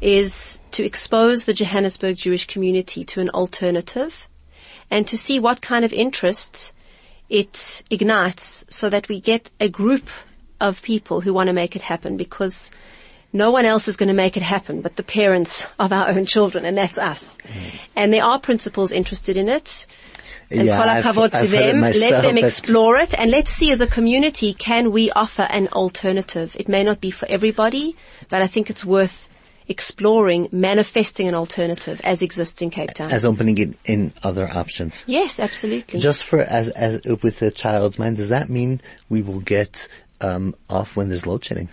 is 0.00 0.58
to 0.72 0.84
expose 0.84 1.44
the 1.44 1.54
Johannesburg 1.54 2.16
Jewish 2.16 2.46
community 2.46 3.04
to 3.04 3.20
an 3.20 3.30
alternative, 3.30 4.26
and 4.90 5.06
to 5.06 5.16
see 5.16 5.38
what 5.38 5.60
kind 5.60 5.84
of 5.84 5.92
interest 5.92 6.72
it 7.28 7.84
ignites, 7.90 8.64
so 8.70 8.90
that 8.90 9.08
we 9.08 9.20
get 9.20 9.50
a 9.60 9.68
group 9.68 10.08
of 10.60 10.82
people 10.82 11.20
who 11.20 11.32
want 11.32 11.48
to 11.48 11.52
make 11.52 11.76
it 11.76 11.82
happen. 11.82 12.16
Because 12.16 12.70
no 13.32 13.50
one 13.50 13.64
else 13.64 13.88
is 13.88 13.96
going 13.96 14.08
to 14.08 14.14
make 14.14 14.36
it 14.36 14.42
happen 14.42 14.80
but 14.80 14.96
the 14.96 15.02
parents 15.02 15.66
of 15.78 15.92
our 15.92 16.08
own 16.08 16.24
children, 16.24 16.64
and 16.64 16.76
that's 16.76 16.98
us. 16.98 17.24
Mm. 17.24 17.80
And 17.94 18.12
there 18.12 18.24
are 18.24 18.40
principals 18.40 18.92
interested 18.92 19.36
in 19.36 19.48
it. 19.48 19.86
And 20.50 20.66
Yeah, 20.66 20.80
I've- 20.80 21.02
to 21.02 21.36
I've 21.36 21.50
them. 21.50 21.80
Let 21.80 22.22
them 22.22 22.38
explore 22.38 22.96
it 22.96 23.14
and 23.18 23.30
let's 23.30 23.52
see 23.52 23.72
as 23.72 23.80
a 23.80 23.86
community, 23.86 24.54
can 24.54 24.92
we 24.92 25.10
offer 25.10 25.42
an 25.42 25.68
alternative? 25.68 26.56
It 26.58 26.68
may 26.68 26.84
not 26.84 27.00
be 27.00 27.10
for 27.10 27.26
everybody, 27.28 27.96
but 28.28 28.42
I 28.42 28.46
think 28.46 28.70
it's 28.70 28.84
worth 28.84 29.28
exploring, 29.68 30.48
manifesting 30.52 31.26
an 31.26 31.34
alternative 31.34 32.00
as 32.04 32.22
exists 32.22 32.62
in 32.62 32.70
Cape 32.70 32.94
Town. 32.94 33.10
as 33.10 33.24
opening 33.24 33.58
it 33.58 33.76
in 33.84 34.12
other 34.22 34.48
options. 34.54 35.02
yes, 35.08 35.40
absolutely. 35.40 35.98
Just 35.98 36.22
for 36.24 36.38
as 36.38 36.68
as 36.68 37.02
with 37.22 37.42
a 37.42 37.50
child's 37.50 37.98
mind, 37.98 38.16
does 38.16 38.28
that 38.28 38.48
mean 38.48 38.80
we 39.08 39.22
will 39.22 39.40
get 39.40 39.88
um, 40.20 40.54
off 40.68 40.96
when 40.96 41.08
there's 41.08 41.26
load 41.26 41.44
shedding? 41.44 41.68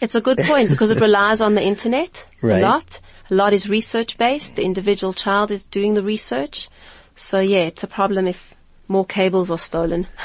It's 0.00 0.14
a 0.14 0.20
good 0.20 0.38
point 0.38 0.70
because 0.70 0.90
it 0.90 1.00
relies 1.00 1.40
on 1.40 1.54
the 1.54 1.62
internet 1.62 2.24
Right. 2.42 2.58
a 2.58 2.62
lot. 2.62 3.00
A 3.30 3.34
lot 3.34 3.52
is 3.52 3.68
research 3.68 4.18
based. 4.18 4.54
The 4.56 4.64
individual 4.64 5.12
child 5.12 5.50
is 5.50 5.66
doing 5.66 5.94
the 5.94 6.02
research. 6.02 6.68
So 7.16 7.40
yeah, 7.40 7.62
it's 7.62 7.82
a 7.82 7.88
problem 7.88 8.26
if 8.28 8.54
more 8.88 9.04
cables 9.04 9.50
are 9.50 9.58
stolen. 9.58 10.06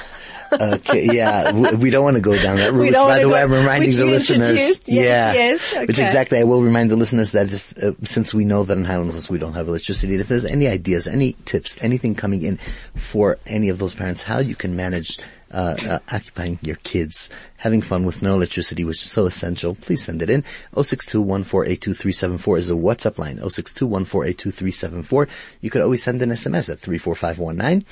Okay, 0.52 1.08
yeah, 1.14 1.52
we, 1.52 1.76
we 1.76 1.90
don't 1.90 2.04
want 2.04 2.16
to 2.16 2.22
go 2.22 2.38
down 2.42 2.58
that 2.58 2.74
route. 2.74 2.94
By 2.94 3.20
the 3.20 3.30
wanna 3.30 3.34
way, 3.34 3.42
I'm 3.42 3.52
reminding 3.54 3.92
the 3.92 4.06
listeners. 4.06 4.60
Yes, 4.60 4.82
yeah, 4.86 5.34
yes, 5.34 5.74
which 5.88 5.98
okay. 6.00 6.08
exactly 6.08 6.40
I 6.40 6.44
will 6.44 6.62
remind 6.62 6.92
the 6.92 6.96
listeners 6.96 7.32
that 7.32 7.52
if, 7.54 7.78
uh, 7.78 7.94
since 8.04 8.34
we 8.34 8.44
know 8.44 8.64
that 8.64 8.78
in 8.78 8.86
Highlands 8.86 9.30
we 9.30 9.40
don't 9.40 9.54
have 9.54 9.68
electricity, 9.68 10.16
if 10.16 10.28
there's 10.28 10.46
any 10.46 10.68
ideas, 10.68 11.08
any 11.08 11.34
tips, 11.46 11.78
anything 11.82 12.16
coming 12.16 12.42
in 12.44 12.58
for 12.96 13.40
any 13.46 13.70
of 13.70 13.78
those 13.78 13.94
parents, 13.94 14.24
how 14.24 14.40
you 14.40 14.56
can 14.56 14.76
manage 14.76 15.20
uh, 15.54 15.76
uh, 15.86 16.00
occupying 16.14 16.58
your 16.62 16.78
kids, 16.78 17.30
having 17.58 17.82
fun 17.82 18.06
with 18.06 18.22
no 18.22 18.36
electricity, 18.36 18.86
which 18.86 19.02
is 19.02 19.12
so 19.12 19.26
essential, 19.26 19.76
please 19.76 20.04
send 20.04 20.22
it 20.22 20.30
in. 20.30 20.44
06214823374 20.76 22.58
is 22.58 22.70
the 22.70 22.78
WhatsApp 22.78 23.18
line. 23.18 23.38
06214823374. 23.38 25.28
You 25.60 25.70
could 25.70 25.82
always 25.82 26.04
send 26.04 26.22
an 26.22 26.30
SMS 26.30 26.70
at 26.70 26.80
34519 26.80 27.86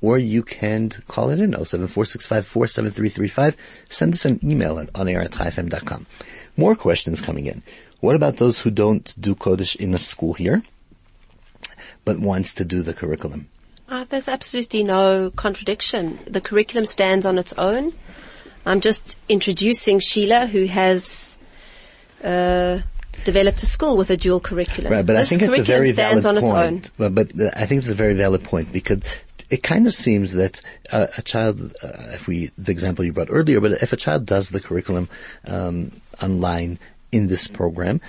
or 0.00 0.16
you 0.18 0.42
can 0.42 0.90
call 1.08 1.30
it 1.30 1.40
in 1.40 1.52
074-654-7335. 1.52 3.56
Send 3.88 4.14
us 4.14 4.24
an 4.24 4.38
email 4.44 4.78
at 4.78 4.92
onair 4.92 5.24
at 5.24 5.32
chaifm.com. 5.32 6.06
More 6.56 6.76
questions 6.76 7.20
coming 7.20 7.46
in. 7.46 7.62
What 8.00 8.16
about 8.16 8.36
those 8.36 8.60
who 8.60 8.70
don't 8.70 9.20
do 9.20 9.34
Kodesh 9.34 9.74
in 9.76 9.94
a 9.94 9.98
school 9.98 10.34
here, 10.34 10.62
but 12.04 12.20
wants 12.20 12.54
to 12.54 12.64
do 12.64 12.82
the 12.82 12.92
curriculum? 12.92 13.48
Uh, 13.88 14.04
there's 14.08 14.28
absolutely 14.28 14.84
no 14.84 15.32
contradiction. 15.34 16.18
The 16.26 16.40
curriculum 16.40 16.86
stands 16.86 17.24
on 17.24 17.38
its 17.38 17.52
own. 17.54 17.92
I'm 18.66 18.80
just 18.80 19.16
introducing 19.28 20.00
Sheila, 20.00 20.46
who 20.46 20.66
has 20.66 21.38
uh, 22.22 22.80
developed 23.24 23.62
a 23.62 23.66
school 23.66 23.96
with 23.96 24.10
a 24.10 24.16
dual 24.16 24.40
curriculum. 24.40 24.92
Right, 24.92 25.06
but 25.06 25.14
this 25.14 25.32
I 25.32 25.36
think 25.36 25.50
it's 25.50 25.60
a 25.60 25.62
very 25.62 25.92
valid 25.92 26.24
point. 26.40 26.90
But, 26.98 27.14
but 27.14 27.40
uh, 27.40 27.50
I 27.54 27.66
think 27.66 27.82
it's 27.82 27.90
a 27.90 27.94
very 27.94 28.14
valid 28.14 28.42
point 28.42 28.72
because 28.72 29.02
it 29.50 29.62
kind 29.62 29.86
of 29.86 29.92
seems 29.92 30.32
that 30.32 30.60
uh, 30.92 31.06
a 31.16 31.22
child, 31.22 31.74
uh, 31.82 32.10
if 32.12 32.26
we, 32.26 32.50
the 32.58 32.72
example 32.72 33.04
you 33.04 33.12
brought 33.12 33.28
earlier, 33.30 33.60
but 33.60 33.72
if 33.82 33.92
a 33.92 33.96
child 33.96 34.26
does 34.26 34.50
the 34.50 34.60
curriculum 34.60 35.08
um, 35.46 35.92
online 36.22 36.78
in 37.12 37.28
this 37.28 37.48
program, 37.48 38.00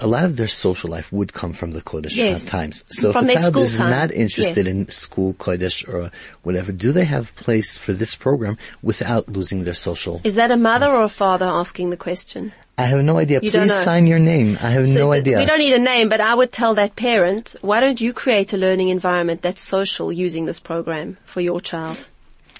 a 0.00 0.06
lot 0.06 0.24
of 0.24 0.36
their 0.36 0.48
social 0.48 0.90
life 0.90 1.10
would 1.12 1.32
come 1.32 1.52
from 1.52 1.70
the 1.72 1.80
Kodesh 1.80 2.16
Yes. 2.16 2.46
uh, 2.46 2.50
times. 2.50 2.84
So 2.90 3.12
From 3.12 3.28
if 3.30 3.36
a 3.36 3.40
child 3.40 3.56
is 3.56 3.78
time. 3.78 3.90
not 3.90 4.10
interested 4.12 4.66
Yes. 4.66 4.74
in 4.74 4.88
school 4.90 5.34
Kodesh 5.34 5.88
or 5.92 6.10
whatever, 6.42 6.70
do 6.72 6.92
they 6.92 7.04
have 7.04 7.34
place 7.36 7.78
for 7.78 7.92
this 7.94 8.14
program 8.14 8.58
without 8.82 9.28
losing 9.28 9.64
their 9.64 9.74
social? 9.74 10.20
Is 10.24 10.34
that 10.34 10.50
a 10.50 10.56
mother 10.56 10.88
or 10.88 11.02
a 11.04 11.08
father 11.08 11.46
asking 11.46 11.90
the 11.90 11.96
question? 11.96 12.52
I 12.78 12.82
have 12.82 13.02
no 13.02 13.16
idea. 13.16 13.40
You 13.42 13.50
Please 13.50 13.72
sign 13.84 14.06
your 14.06 14.18
name. 14.18 14.58
I 14.62 14.68
have 14.68 14.86
So 14.86 14.98
no 15.00 15.12
idea. 15.12 15.38
We 15.38 15.46
don't 15.46 15.58
need 15.60 15.72
a 15.72 15.78
name, 15.78 16.10
but 16.10 16.20
I 16.20 16.34
would 16.34 16.52
tell 16.52 16.74
that 16.74 16.94
parent, 16.94 17.56
why 17.62 17.80
don't 17.80 17.98
you 17.98 18.12
create 18.12 18.52
a 18.52 18.58
learning 18.58 18.90
environment 18.90 19.40
that's 19.40 19.62
social 19.62 20.12
using 20.12 20.44
this 20.44 20.60
program 20.60 21.16
for 21.24 21.40
your 21.40 21.62
child? 21.62 21.96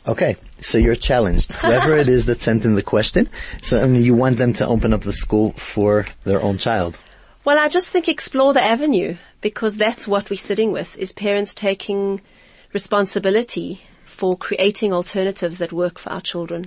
Okay, 0.08 0.36
so 0.62 0.78
you're 0.78 0.94
challenged. 0.96 1.52
Whoever 1.60 1.98
it 1.98 2.08
is 2.08 2.24
that 2.26 2.40
sent 2.40 2.64
in 2.64 2.76
the 2.76 2.82
question, 2.82 3.28
so 3.60 3.82
I 3.82 3.86
mean, 3.88 4.02
you 4.04 4.14
want 4.14 4.38
them 4.38 4.54
to 4.54 4.66
open 4.66 4.94
up 4.94 5.02
the 5.02 5.12
school 5.12 5.52
for 5.52 6.06
their 6.24 6.40
own 6.40 6.56
child. 6.56 6.98
Well, 7.46 7.60
I 7.60 7.68
just 7.68 7.88
think 7.88 8.08
explore 8.08 8.52
the 8.52 8.60
avenue 8.60 9.18
because 9.40 9.76
that's 9.76 10.08
what 10.08 10.30
we're 10.30 10.36
sitting 10.36 10.72
with 10.72 10.98
is 10.98 11.12
parents 11.12 11.54
taking 11.54 12.20
responsibility 12.72 13.82
for 14.04 14.36
creating 14.36 14.92
alternatives 14.92 15.58
that 15.58 15.72
work 15.72 16.00
for 16.00 16.10
our 16.10 16.20
children. 16.20 16.64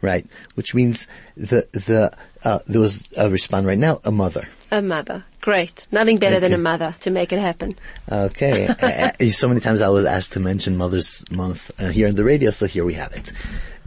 Right, 0.00 0.24
which 0.54 0.72
means 0.72 1.08
the 1.36 1.66
the 1.72 2.12
uh, 2.44 2.60
there 2.68 2.80
was 2.80 3.10
a 3.16 3.28
respond 3.28 3.66
right 3.66 3.76
now, 3.76 4.00
a 4.04 4.12
mother. 4.12 4.46
A 4.70 4.80
mother. 4.80 5.24
Great. 5.40 5.88
Nothing 5.90 6.18
better 6.18 6.38
Thank 6.38 6.42
than 6.42 6.52
a 6.52 6.62
mother 6.62 6.94
to 7.00 7.10
make 7.10 7.32
it 7.32 7.40
happen. 7.40 7.76
Okay, 8.08 8.68
Uh, 8.80 9.10
uh, 9.20 9.30
so 9.30 9.48
many 9.48 9.58
times 9.58 9.80
I 9.80 9.88
was 9.88 10.04
asked 10.04 10.34
to 10.34 10.40
mention 10.40 10.76
Mother's 10.76 11.28
Month 11.32 11.72
uh, 11.80 11.88
here 11.88 12.06
on 12.06 12.14
the 12.14 12.22
radio, 12.22 12.52
so 12.52 12.66
here 12.66 12.84
we 12.84 12.94
have 12.94 13.12
it. 13.14 13.32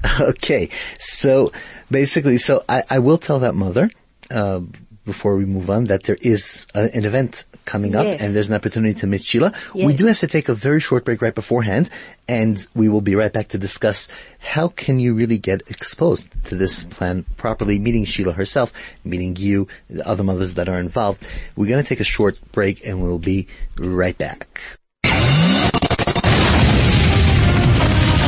Okay, 0.19 0.69
so 0.99 1.53
basically, 1.89 2.37
so 2.37 2.65
I, 2.67 2.83
I 2.89 2.99
will 2.99 3.17
tell 3.17 3.39
that 3.39 3.55
mother 3.55 3.89
uh, 4.29 4.59
before 5.05 5.35
we 5.35 5.45
move 5.45 5.69
on 5.69 5.85
that 5.85 6.03
there 6.03 6.17
is 6.21 6.65
uh, 6.75 6.87
an 6.93 7.05
event 7.05 7.45
coming 7.65 7.95
up, 7.95 8.05
Yes. 8.05 8.21
and 8.21 8.35
there's 8.35 8.49
an 8.49 8.55
opportunity 8.55 8.93
to 8.99 9.07
meet 9.07 9.23
Sheila. 9.23 9.53
We 9.73 9.93
do 9.93 10.05
have 10.07 10.19
to 10.19 10.27
take 10.27 10.49
a 10.49 10.53
very 10.53 10.79
short 10.79 11.05
break 11.05 11.21
right 11.21 11.33
beforehand, 11.35 11.89
and 12.27 12.65
we 12.75 12.89
will 12.89 13.01
be 13.01 13.15
right 13.15 13.31
back 13.31 13.49
to 13.49 13.57
discuss 13.57 14.07
how 14.39 14.67
can 14.69 14.99
you 14.99 15.13
really 15.13 15.37
get 15.37 15.63
exposed 15.69 16.29
to 16.45 16.55
this 16.55 16.83
plan 16.85 17.25
properly, 17.37 17.79
meeting 17.79 18.05
Sheila 18.05 18.33
herself, 18.33 18.73
meeting 19.03 19.35
you, 19.37 19.67
the 19.89 20.07
other 20.07 20.23
mothers 20.23 20.55
that 20.55 20.67
are 20.69 20.79
involved. 20.79 21.23
We're 21.55 21.67
going 21.67 21.83
to 21.83 21.87
take 21.87 21.99
a 22.01 22.05
short 22.05 22.37
break, 22.51 22.85
and 22.85 23.01
we'll 23.01 23.19
be 23.19 23.47
right 23.77 24.17
back. 24.17 24.59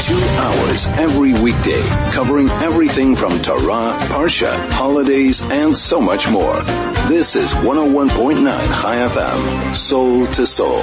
Two 0.01 0.19
hours 0.19 0.88
every 0.88 1.34
weekday, 1.34 1.81
covering 2.12 2.49
everything 2.49 3.15
from 3.15 3.41
Torah, 3.41 3.97
Parsha, 4.10 4.53
holidays, 4.71 5.41
and 5.41 5.75
so 5.75 6.01
much 6.01 6.29
more. 6.29 6.62
This 7.08 7.36
is 7.36 7.53
101.9 7.53 8.43
Chai 8.81 8.97
FM, 8.97 9.73
Soul 9.73 10.27
to 10.27 10.45
Soul. 10.45 10.81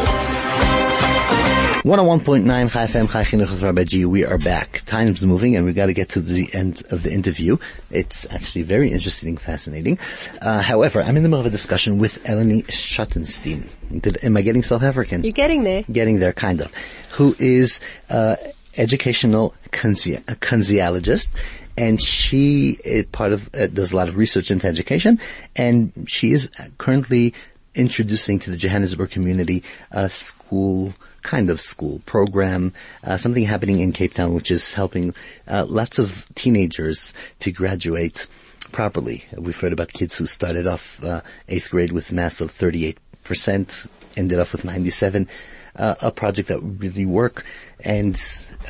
101.9 1.83 2.71
Chai 2.71 2.87
FM, 2.87 3.11
Chai 3.11 3.25
Chinuch 3.25 3.51
with 3.51 3.63
Rabbi 3.63 3.85
G. 3.85 4.07
We 4.07 4.25
are 4.25 4.39
back. 4.39 4.83
Time's 4.87 5.25
moving 5.27 5.57
and 5.57 5.67
we've 5.67 5.75
got 5.75 5.87
to 5.87 5.93
get 5.93 6.09
to 6.11 6.21
the 6.21 6.53
end 6.55 6.83
of 6.91 7.03
the 7.03 7.13
interview. 7.13 7.59
It's 7.91 8.25
actually 8.31 8.63
very 8.63 8.93
interesting, 8.93 9.37
fascinating. 9.37 9.99
Uh, 10.41 10.63
however, 10.63 11.03
I'm 11.03 11.17
in 11.19 11.23
the 11.23 11.29
middle 11.29 11.41
of 11.41 11.47
a 11.47 11.51
discussion 11.51 11.99
with 11.99 12.25
Eleni 12.25 12.65
Schottenstein. 12.65 13.69
Did, 14.01 14.25
am 14.25 14.39
I 14.39 14.43
getting 14.43 14.63
South 14.63 14.83
African? 14.83 15.23
You're 15.23 15.33
getting 15.33 15.65
there. 15.65 15.83
getting 15.93 16.19
there, 16.19 16.33
kind 16.33 16.63
of, 16.63 16.73
who 17.11 17.37
is 17.39 17.81
uh, 18.09 18.37
educational 18.77 19.55
kinesi- 19.71 20.23
kinesiologist, 20.25 21.29
and 21.77 22.01
she 22.01 22.79
is 22.85 23.07
part 23.07 23.33
of 23.33 23.51
uh, 23.55 23.67
does 23.67 23.93
a 23.93 23.97
lot 23.97 24.09
of 24.09 24.17
research 24.17 24.51
into 24.51 24.67
education, 24.67 25.21
and 25.57 25.93
she 26.07 26.33
is 26.33 26.51
currently 26.79 27.35
introducing 27.75 28.39
to 28.39 28.51
the 28.51 28.57
Johannesburg 28.57 29.11
community 29.11 29.63
a 29.91 30.09
school 30.11 30.95
kind 31.23 31.51
of 31.51 31.61
school 31.61 32.01
program, 32.05 32.73
uh, 33.05 33.17
something 33.17 33.45
happening 33.45 33.79
in 33.79 33.93
Cape 33.93 34.15
Town, 34.15 34.35
which 34.35 34.51
is 34.51 34.75
helping 34.75 35.15
uh, 35.49 35.65
lots 35.69 35.99
of 35.99 36.27
teenagers 36.35 37.15
to 37.39 37.53
graduate 37.53 38.27
properly. 38.73 39.25
We've 39.37 39.59
heard 39.59 39.73
about 39.73 39.93
kids 39.93 40.19
who 40.19 40.27
started 40.27 40.67
off 40.67 41.03
uh, 41.05 41.23
eighth 41.49 41.71
grade 41.71 41.93
with 41.93 42.13
math 42.13 42.41
of 42.41 42.51
38%, 42.51 43.89
ended 44.17 44.39
up 44.39 44.53
with 44.53 44.65
97, 44.65 45.29
uh, 45.77 45.95
a 46.03 46.11
project 46.11 46.49
that 46.49 46.61
really 46.61 47.07
work. 47.07 47.45
And 47.85 48.17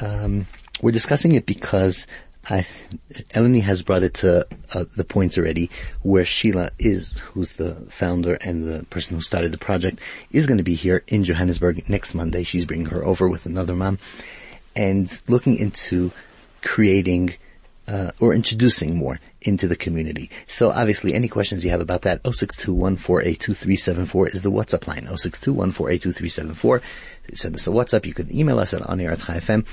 um, 0.01 0.47
we're 0.81 0.93
discussing 0.93 1.33
it 1.33 1.47
because 1.47 2.07
I, 2.49 2.67
Eleni 3.35 3.63
has 3.63 3.83
brought 3.83 4.03
it 4.03 4.15
to 4.15 4.47
uh, 4.75 4.85
the 4.97 5.05
point 5.05 5.39
already 5.39 5.71
where 6.03 6.25
Sheila 6.25 6.71
is, 6.79 7.13
who's 7.19 7.53
the 7.53 7.75
founder 7.89 8.35
and 8.35 8.67
the 8.67 8.85
person 8.87 9.17
who 9.17 9.23
started 9.23 9.53
the 9.53 9.59
project, 9.59 10.01
is 10.33 10.47
going 10.47 10.59
to 10.59 10.65
be 10.65 10.75
here 10.75 11.05
in 11.07 11.25
Johannesburg 11.25 11.89
next 11.89 12.15
Monday. 12.15 12.43
She's 12.43 12.67
bringing 12.67 12.87
her 12.87 13.05
over 13.05 13.29
with 13.29 13.47
another 13.47 13.75
mom 13.75 13.99
and 14.75 15.23
looking 15.29 15.57
into 15.57 16.11
creating 16.63 17.35
uh, 17.89 18.11
or 18.21 18.35
introducing 18.35 18.97
more 18.97 19.19
into 19.41 19.67
the 19.67 19.77
community. 19.77 20.29
So 20.47 20.71
obviously 20.71 21.15
any 21.15 21.29
questions 21.29 21.65
you 21.65 21.71
have 21.71 21.81
about 21.81 22.03
that, 22.03 22.23
0621482374 22.23 24.35
is 24.35 24.43
the 24.43 24.51
WhatsApp 24.51 24.87
line, 24.87 25.07
0621482374. 25.07 26.83
Send 27.35 27.55
us 27.55 27.67
a 27.67 27.71
WhatsApp. 27.71 28.05
You 28.07 28.13
can 28.15 28.37
email 28.37 28.59
us 28.59 28.75
at 28.75 28.83
onair 28.83 29.13
at 29.13 29.21
FM. 29.21 29.65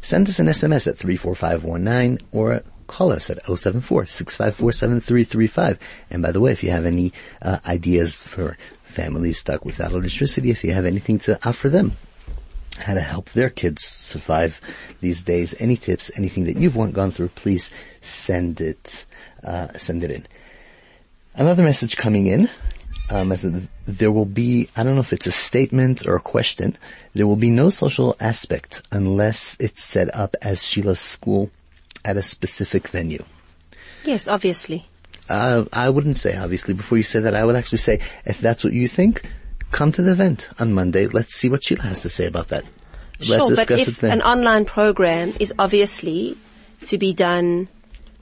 Send 0.00 0.28
us 0.28 0.38
an 0.38 0.46
SMS 0.46 0.86
at 0.86 0.96
34519 0.96 2.20
or 2.32 2.62
call 2.86 3.12
us 3.12 3.28
at 3.30 3.42
074-654-7335. 3.44 5.78
And 6.10 6.22
by 6.22 6.32
the 6.32 6.40
way, 6.40 6.52
if 6.52 6.64
you 6.64 6.70
have 6.70 6.86
any 6.86 7.12
uh, 7.40 7.58
ideas 7.64 8.24
for 8.24 8.58
families 8.82 9.38
stuck 9.38 9.64
without 9.64 9.92
electricity, 9.92 10.50
if 10.50 10.64
you 10.64 10.72
have 10.72 10.84
anything 10.84 11.20
to 11.20 11.38
offer 11.46 11.68
them, 11.68 11.92
how 12.80 12.94
to 12.94 13.00
help 13.00 13.30
their 13.30 13.50
kids 13.50 13.84
survive 13.84 14.60
these 15.00 15.22
days. 15.22 15.54
Any 15.58 15.76
tips, 15.76 16.10
anything 16.16 16.44
that 16.44 16.56
you've 16.56 16.74
gone 16.92 17.10
through, 17.10 17.28
please 17.28 17.70
send 18.00 18.60
it, 18.60 19.04
uh, 19.44 19.68
send 19.78 20.02
it 20.02 20.10
in. 20.10 20.26
Another 21.34 21.62
message 21.62 21.96
coming 21.96 22.26
in, 22.26 22.50
um, 23.10 23.32
is 23.32 23.42
that 23.42 23.68
there 23.86 24.12
will 24.12 24.24
be, 24.24 24.68
I 24.76 24.82
don't 24.82 24.94
know 24.94 25.00
if 25.00 25.12
it's 25.12 25.26
a 25.26 25.32
statement 25.32 26.06
or 26.06 26.16
a 26.16 26.20
question, 26.20 26.76
there 27.14 27.26
will 27.26 27.36
be 27.36 27.50
no 27.50 27.70
social 27.70 28.16
aspect 28.20 28.82
unless 28.92 29.56
it's 29.60 29.82
set 29.82 30.14
up 30.14 30.36
as 30.42 30.64
Sheila's 30.64 31.00
school 31.00 31.50
at 32.04 32.16
a 32.16 32.22
specific 32.22 32.88
venue. 32.88 33.24
Yes, 34.04 34.28
obviously. 34.28 34.86
Uh, 35.28 35.64
I 35.72 35.90
wouldn't 35.90 36.16
say, 36.16 36.36
obviously, 36.36 36.74
before 36.74 36.98
you 36.98 37.04
say 37.04 37.20
that, 37.20 37.34
I 37.34 37.44
would 37.44 37.56
actually 37.56 37.78
say, 37.78 38.00
if 38.24 38.40
that's 38.40 38.64
what 38.64 38.72
you 38.72 38.88
think, 38.88 39.22
come 39.70 39.92
to 39.92 40.02
the 40.02 40.12
event 40.12 40.48
on 40.58 40.72
Monday. 40.72 41.06
Let's 41.06 41.34
see 41.34 41.48
what 41.48 41.64
Sheila 41.64 41.82
has 41.82 42.02
to 42.02 42.08
say 42.08 42.26
about 42.26 42.48
that. 42.48 42.64
Let's 43.18 43.48
sure, 43.48 43.56
but 43.56 43.70
if 43.70 43.98
then. 43.98 44.12
an 44.12 44.22
online 44.22 44.64
program 44.64 45.34
is 45.38 45.52
obviously 45.58 46.36
to 46.86 46.96
be 46.96 47.12
done 47.12 47.68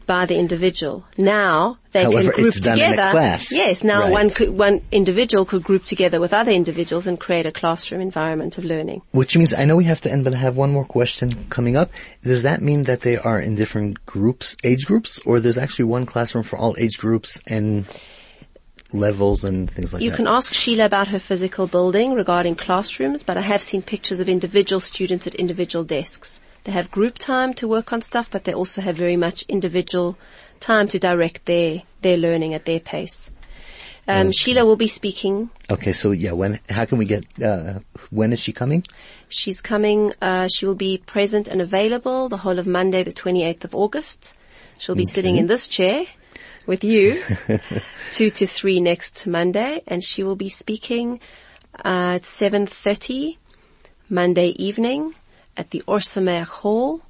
by 0.09 0.25
the 0.27 0.35
individual. 0.37 1.05
Now 1.19 1.79
they 1.93 2.03
However, 2.03 2.33
can 2.33 2.43
group 2.43 2.49
it's 2.49 2.61
done 2.61 2.79
in 2.81 2.85
a 2.85 2.97
together. 2.97 3.39
Yes, 3.53 3.85
now 3.85 4.01
Right. 4.01 4.13
one 4.13 4.31
could, 4.31 4.51
one 4.51 4.81
individual 4.91 5.45
could 5.45 5.63
group 5.63 5.85
together 5.85 6.19
with 6.19 6.33
other 6.33 6.51
individuals 6.51 7.07
and 7.07 7.21
create 7.21 7.47
a 7.47 7.53
classroom 7.53 8.01
environment 8.01 8.59
of 8.59 8.65
learning. 8.65 9.03
Which 9.13 9.37
means 9.37 9.53
I 9.55 9.67
know 9.67 9.77
we 9.77 9.85
have 9.85 10.01
to 10.01 10.11
end, 10.11 10.25
but 10.25 10.35
I 10.35 10.39
have 10.39 10.57
one 10.57 10.73
more 10.73 10.87
question 10.87 11.45
coming 11.51 11.77
up. 11.77 11.91
Does 12.25 12.43
that 12.43 12.63
mean 12.63 12.83
that 12.85 13.03
they 13.03 13.19
are 13.19 13.39
in 13.39 13.55
different 13.55 14.05
groups, 14.07 14.57
age 14.65 14.87
groups, 14.87 15.21
or 15.27 15.39
there's 15.39 15.59
actually 15.59 15.85
one 15.85 16.07
classroom 16.07 16.43
for 16.43 16.57
all 16.57 16.75
age 16.79 16.99
groups 16.99 17.41
and 17.47 17.85
levels 18.93 19.45
and 19.45 19.71
things 19.71 19.93
like 19.93 20.03
You 20.03 20.11
that? 20.11 20.13
You 20.13 20.17
can 20.17 20.27
ask 20.27 20.55
Sheila 20.55 20.87
about 20.87 21.09
her 21.09 21.19
physical 21.19 21.67
building 21.67 22.15
regarding 22.15 22.55
classrooms, 22.55 23.23
but 23.23 23.37
I 23.37 23.43
have 23.43 23.63
seen 23.63 23.83
pictures 23.83 24.21
of 24.21 24.29
individual 24.29 24.81
students 24.81 25.27
at 25.27 25.35
individual 25.35 25.85
desks. 25.85 26.41
They 26.65 26.73
have 26.73 26.91
group 26.91 27.19
time 27.19 27.55
to 27.55 27.69
work 27.69 27.93
on 27.93 28.03
stuff, 28.03 28.31
but 28.31 28.45
they 28.45 28.53
also 28.53 28.81
have 28.81 28.97
very 28.97 29.17
much 29.17 29.43
individual 29.49 30.19
time 30.61 30.89
to 30.89 30.99
direct 30.99 31.47
their, 31.47 31.83
their 32.03 32.17
learning 32.17 32.55
at 32.55 32.65
their 32.65 32.81
pace. 32.81 33.31
Um, 34.07 34.33
Sheila 34.33 34.65
will 34.65 34.77
be 34.77 34.89
speaking. 34.89 35.51
Okay, 35.71 35.93
so 35.93 36.13
yeah, 36.13 36.33
when, 36.33 36.61
how 36.71 36.87
can 36.87 36.97
we 36.97 37.05
get, 37.05 37.27
uh, 37.43 37.81
when 38.11 38.33
is 38.33 38.41
she 38.41 38.55
coming? 38.55 38.83
She's 39.29 39.61
coming, 39.61 40.15
uh, 40.23 40.49
she 40.49 40.65
will 40.65 40.75
be 40.75 40.97
present 40.97 41.47
and 41.47 41.61
available 41.61 42.31
the 42.31 42.39
whole 42.39 42.59
of 42.59 42.67
Monday, 42.67 43.03
the 43.03 43.13
28th 43.13 43.65
of 43.65 43.75
August. 43.75 44.33
She'll 44.79 44.95
be 44.95 45.05
sitting 45.05 45.37
in 45.37 45.47
this 45.47 45.69
chair 45.69 46.07
with 46.69 46.85
you, 46.85 47.21
two 48.13 48.31
to 48.31 48.47
three 48.47 48.79
next 48.79 49.27
Monday, 49.27 49.83
and 49.89 50.05
she 50.05 50.23
will 50.23 50.37
be 50.37 50.51
speaking 50.51 51.19
uh, 51.85 52.17
at 52.17 52.23
7.30 52.23 53.39
Monday 54.09 54.49
evening 54.51 55.15
at 55.57 55.71
the 55.71 55.83
Or 55.87 55.99
Sameach 55.99 56.47
Hall. 56.47 57.03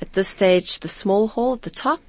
At 0.00 0.12
this 0.12 0.28
stage, 0.28 0.80
the 0.80 0.88
small 0.88 1.28
hall 1.28 1.54
at 1.54 1.62
the 1.62 1.70
top. 1.70 2.00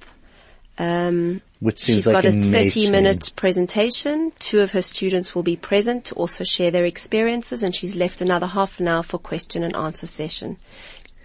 Um, 0.76 1.40
Which 1.60 1.80
seems 1.80 1.98
she's 1.98 2.06
like 2.06 2.24
got 2.24 2.24
a 2.24 2.36
a 2.36 2.42
30 2.42 2.90
minute 2.90 3.32
presentation. 3.36 4.32
Two 4.38 4.60
of 4.60 4.72
her 4.72 4.82
students 4.82 5.34
will 5.34 5.44
be 5.44 5.56
present 5.56 6.04
to 6.06 6.14
also 6.16 6.44
share 6.44 6.70
their 6.70 6.84
experiences 6.84 7.62
and 7.62 7.74
she's 7.74 7.94
left 7.94 8.20
another 8.20 8.46
half 8.46 8.80
an 8.80 8.88
hour 8.88 9.02
for 9.04 9.18
question 9.18 9.62
and 9.62 9.74
answer 9.76 10.06
session. 10.06 10.58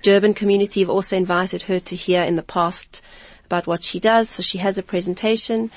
Durban 0.04 0.34
community 0.34 0.80
have 0.82 0.90
also 0.90 1.18
invited 1.18 1.64
her 1.64 1.80
to 1.80 1.96
hear 1.96 2.22
in 2.22 2.36
the 2.36 2.44
past 2.44 3.02
about 3.50 3.66
what 3.66 3.84
she 3.84 4.00
does, 4.00 4.30
so 4.30 4.44
she 4.44 4.60
has 4.60 4.78
a 4.78 4.84
presentation 4.84 5.72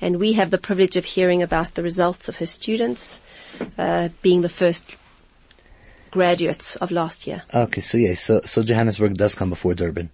and 0.00 0.20
we 0.20 0.34
have 0.34 0.50
the 0.50 0.58
privilege 0.58 0.96
of 0.96 1.06
hearing 1.06 1.42
about 1.42 1.74
the 1.74 1.82
results 1.82 2.28
of 2.28 2.36
her 2.36 2.44
students, 2.44 3.20
uh, 3.78 4.10
being 4.20 4.42
the 4.42 4.50
first 4.50 4.96
graduates 6.10 6.76
of 6.76 6.90
last 6.90 7.26
year. 7.26 7.42
Okay, 7.54 7.80
so 7.80 7.96
yeah, 7.96 8.14
so, 8.14 8.42
so 8.42 8.62
Johannesburg 8.62 9.14
does 9.14 9.34
come 9.34 9.48
before 9.48 9.72
Durban. 9.72 10.10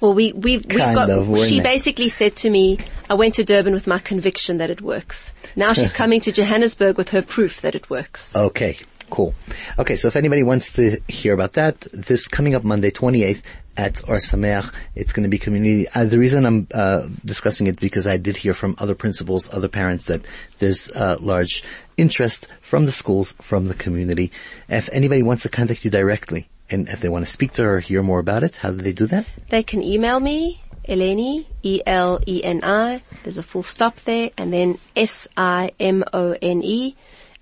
Well, 0.00 0.14
we, 0.14 0.32
we've, 0.32 0.64
we've 0.64 0.78
got, 0.78 1.08
of, 1.08 1.38
she 1.44 1.60
basically 1.60 2.08
said 2.08 2.34
to 2.36 2.50
me, 2.50 2.78
I 3.08 3.14
went 3.14 3.34
to 3.34 3.44
Durban 3.44 3.72
with 3.72 3.86
my 3.86 4.00
conviction 4.00 4.56
that 4.56 4.70
it 4.70 4.80
works. 4.80 5.32
Now 5.54 5.72
she's 5.72 5.92
coming 6.02 6.20
to 6.22 6.32
Johannesburg 6.32 6.98
with 6.98 7.10
her 7.10 7.22
proof 7.22 7.60
that 7.60 7.76
it 7.76 7.88
works. 7.88 8.34
Okay, 8.34 8.78
cool. 9.10 9.34
Okay, 9.78 9.94
so 9.94 10.08
if 10.08 10.16
anybody 10.16 10.42
wants 10.42 10.72
to 10.72 10.98
hear 11.06 11.32
about 11.32 11.52
that, 11.52 11.80
this 11.92 12.26
coming 12.26 12.56
up 12.56 12.64
Monday, 12.64 12.90
28th 12.90 13.44
at 13.80 14.06
Or 14.06 14.16
Sameach, 14.16 14.70
it's 14.94 15.14
going 15.14 15.22
to 15.22 15.30
be 15.30 15.38
community. 15.38 15.88
Uh, 15.88 16.04
the 16.04 16.18
reason 16.18 16.44
I'm 16.44 16.68
uh, 16.74 17.08
discussing 17.24 17.66
it 17.66 17.80
because 17.80 18.06
I 18.06 18.18
did 18.18 18.36
hear 18.36 18.52
from 18.52 18.76
other 18.78 18.94
principals, 18.94 19.52
other 19.54 19.68
parents 19.68 20.04
that 20.04 20.20
there's 20.58 20.90
uh, 20.90 21.16
large 21.18 21.64
interest 21.96 22.46
from 22.60 22.84
the 22.84 22.92
schools, 22.92 23.34
from 23.40 23.68
the 23.68 23.74
community. 23.74 24.32
If 24.68 24.90
anybody 24.92 25.22
wants 25.22 25.44
to 25.44 25.48
contact 25.48 25.86
you 25.86 25.90
directly, 25.90 26.46
and 26.68 26.90
if 26.90 27.00
they 27.00 27.08
want 27.08 27.24
to 27.24 27.30
speak 27.30 27.52
to 27.52 27.62
her 27.62 27.76
or 27.76 27.80
hear 27.80 28.02
more 28.02 28.18
about 28.18 28.42
it, 28.42 28.56
how 28.56 28.70
do 28.70 28.76
they 28.76 28.92
do 28.92 29.06
that? 29.06 29.24
They 29.48 29.62
can 29.62 29.82
email 29.82 30.20
me, 30.20 30.60
Eleni, 30.86 31.46
E-L-E-N-I, 31.62 33.02
there's 33.22 33.38
a 33.38 33.42
full 33.42 33.62
stop 33.62 33.96
there, 34.04 34.30
and 34.36 34.52
then 34.52 34.78
S-I-M-O-N-E 34.94 36.96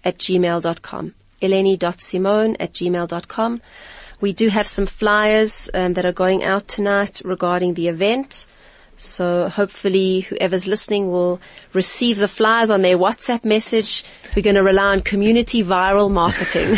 at 0.05 0.19
gmail.com. 0.19 1.15
Eleni.simone 1.43 2.57
at 2.61 2.73
gmail.com. 2.73 3.61
We 4.21 4.33
do 4.33 4.49
have 4.49 4.67
some 4.67 4.87
flyers 4.87 5.71
um, 5.75 5.95
that 5.95 6.05
are 6.05 6.13
going 6.13 6.43
out 6.43 6.69
tonight 6.69 7.23
regarding 7.25 7.75
the 7.75 7.89
event. 7.89 8.47
So 8.99 9.49
hopefully 9.49 10.23
whoever's 10.23 10.67
listening 10.67 11.09
will 11.13 11.41
receive 11.73 12.19
the 12.19 12.27
flyers 12.27 12.69
on 12.69 12.83
their 12.83 12.99
WhatsApp 12.99 13.45
message. 13.45 14.05
We're 14.35 14.43
going 14.43 14.57
to 14.57 14.63
rely 14.65 14.93
on 14.93 15.03
community 15.03 15.63
viral 15.63 16.11
marketing. 16.11 16.75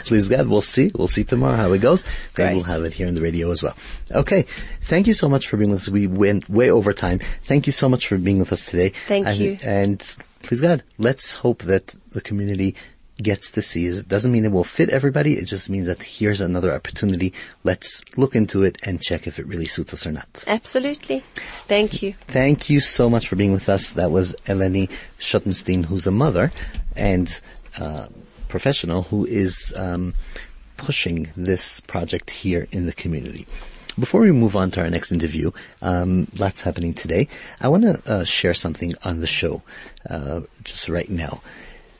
Please 0.06 0.28
God, 0.28 0.48
we'll 0.48 0.62
see. 0.62 0.90
We'll 0.94 1.08
see 1.08 1.24
tomorrow 1.24 1.56
how 1.56 1.72
it 1.72 1.80
goes. 1.80 2.06
Great. 2.32 2.54
we'll 2.54 2.64
have 2.64 2.84
it 2.84 2.94
here 2.94 3.06
in 3.06 3.14
the 3.14 3.20
radio 3.20 3.50
as 3.50 3.62
well. 3.62 3.76
Okay. 4.10 4.46
Thank 4.80 5.06
you 5.06 5.12
so 5.12 5.28
much 5.28 5.46
for 5.46 5.58
being 5.58 5.70
with 5.70 5.82
us. 5.82 5.88
We 5.90 6.06
went 6.06 6.48
way 6.48 6.70
over 6.70 6.94
time. 6.94 7.20
Thank 7.42 7.66
you 7.66 7.72
so 7.72 7.86
much 7.86 8.06
for 8.06 8.16
being 8.16 8.38
with 8.38 8.50
us 8.50 8.64
today. 8.64 8.88
Thank 9.06 9.26
and, 9.26 9.38
you. 9.38 9.58
And 9.62 10.16
please 10.42 10.60
God, 10.60 10.82
let's 10.96 11.32
hope 11.32 11.64
that 11.64 11.94
the 12.12 12.22
community 12.22 12.76
gets 13.22 13.50
to 13.52 13.62
see 13.62 13.86
it. 13.86 13.96
It 13.96 14.08
doesn't 14.08 14.32
mean 14.32 14.44
it 14.44 14.52
will 14.52 14.64
fit 14.64 14.90
everybody. 14.90 15.38
It 15.38 15.44
just 15.44 15.70
means 15.70 15.86
that 15.86 16.02
here's 16.02 16.40
another 16.40 16.72
opportunity. 16.72 17.32
Let's 17.64 18.02
look 18.16 18.34
into 18.34 18.62
it 18.62 18.78
and 18.82 19.00
check 19.00 19.26
if 19.26 19.38
it 19.38 19.46
really 19.46 19.66
suits 19.66 19.92
us 19.92 20.06
or 20.06 20.12
not. 20.12 20.44
Absolutely. 20.46 21.24
Thank 21.66 22.02
you. 22.02 22.14
Thank 22.26 22.68
you 22.70 22.80
so 22.80 23.08
much 23.08 23.28
for 23.28 23.36
being 23.36 23.52
with 23.52 23.68
us. 23.68 23.90
That 23.90 24.10
was 24.10 24.34
Eleni 24.46 24.90
Schottenstein, 25.18 25.84
who's 25.84 26.06
a 26.06 26.10
mother 26.10 26.52
and 26.96 27.40
uh, 27.78 28.06
professional 28.48 29.02
who 29.02 29.24
is 29.24 29.72
um, 29.76 30.14
pushing 30.76 31.30
this 31.36 31.80
project 31.80 32.30
here 32.30 32.66
in 32.70 32.86
the 32.86 32.92
community. 32.92 33.46
Before 33.98 34.22
we 34.22 34.32
move 34.32 34.56
on 34.56 34.70
to 34.72 34.80
our 34.80 34.88
next 34.88 35.12
interview, 35.12 35.50
um, 35.82 36.26
lots 36.38 36.62
happening 36.62 36.94
today. 36.94 37.28
I 37.60 37.68
want 37.68 37.82
to 37.84 38.02
uh, 38.10 38.24
share 38.24 38.54
something 38.54 38.94
on 39.04 39.20
the 39.20 39.26
show 39.26 39.62
uh, 40.08 40.40
just 40.64 40.88
right 40.88 41.10
now. 41.10 41.42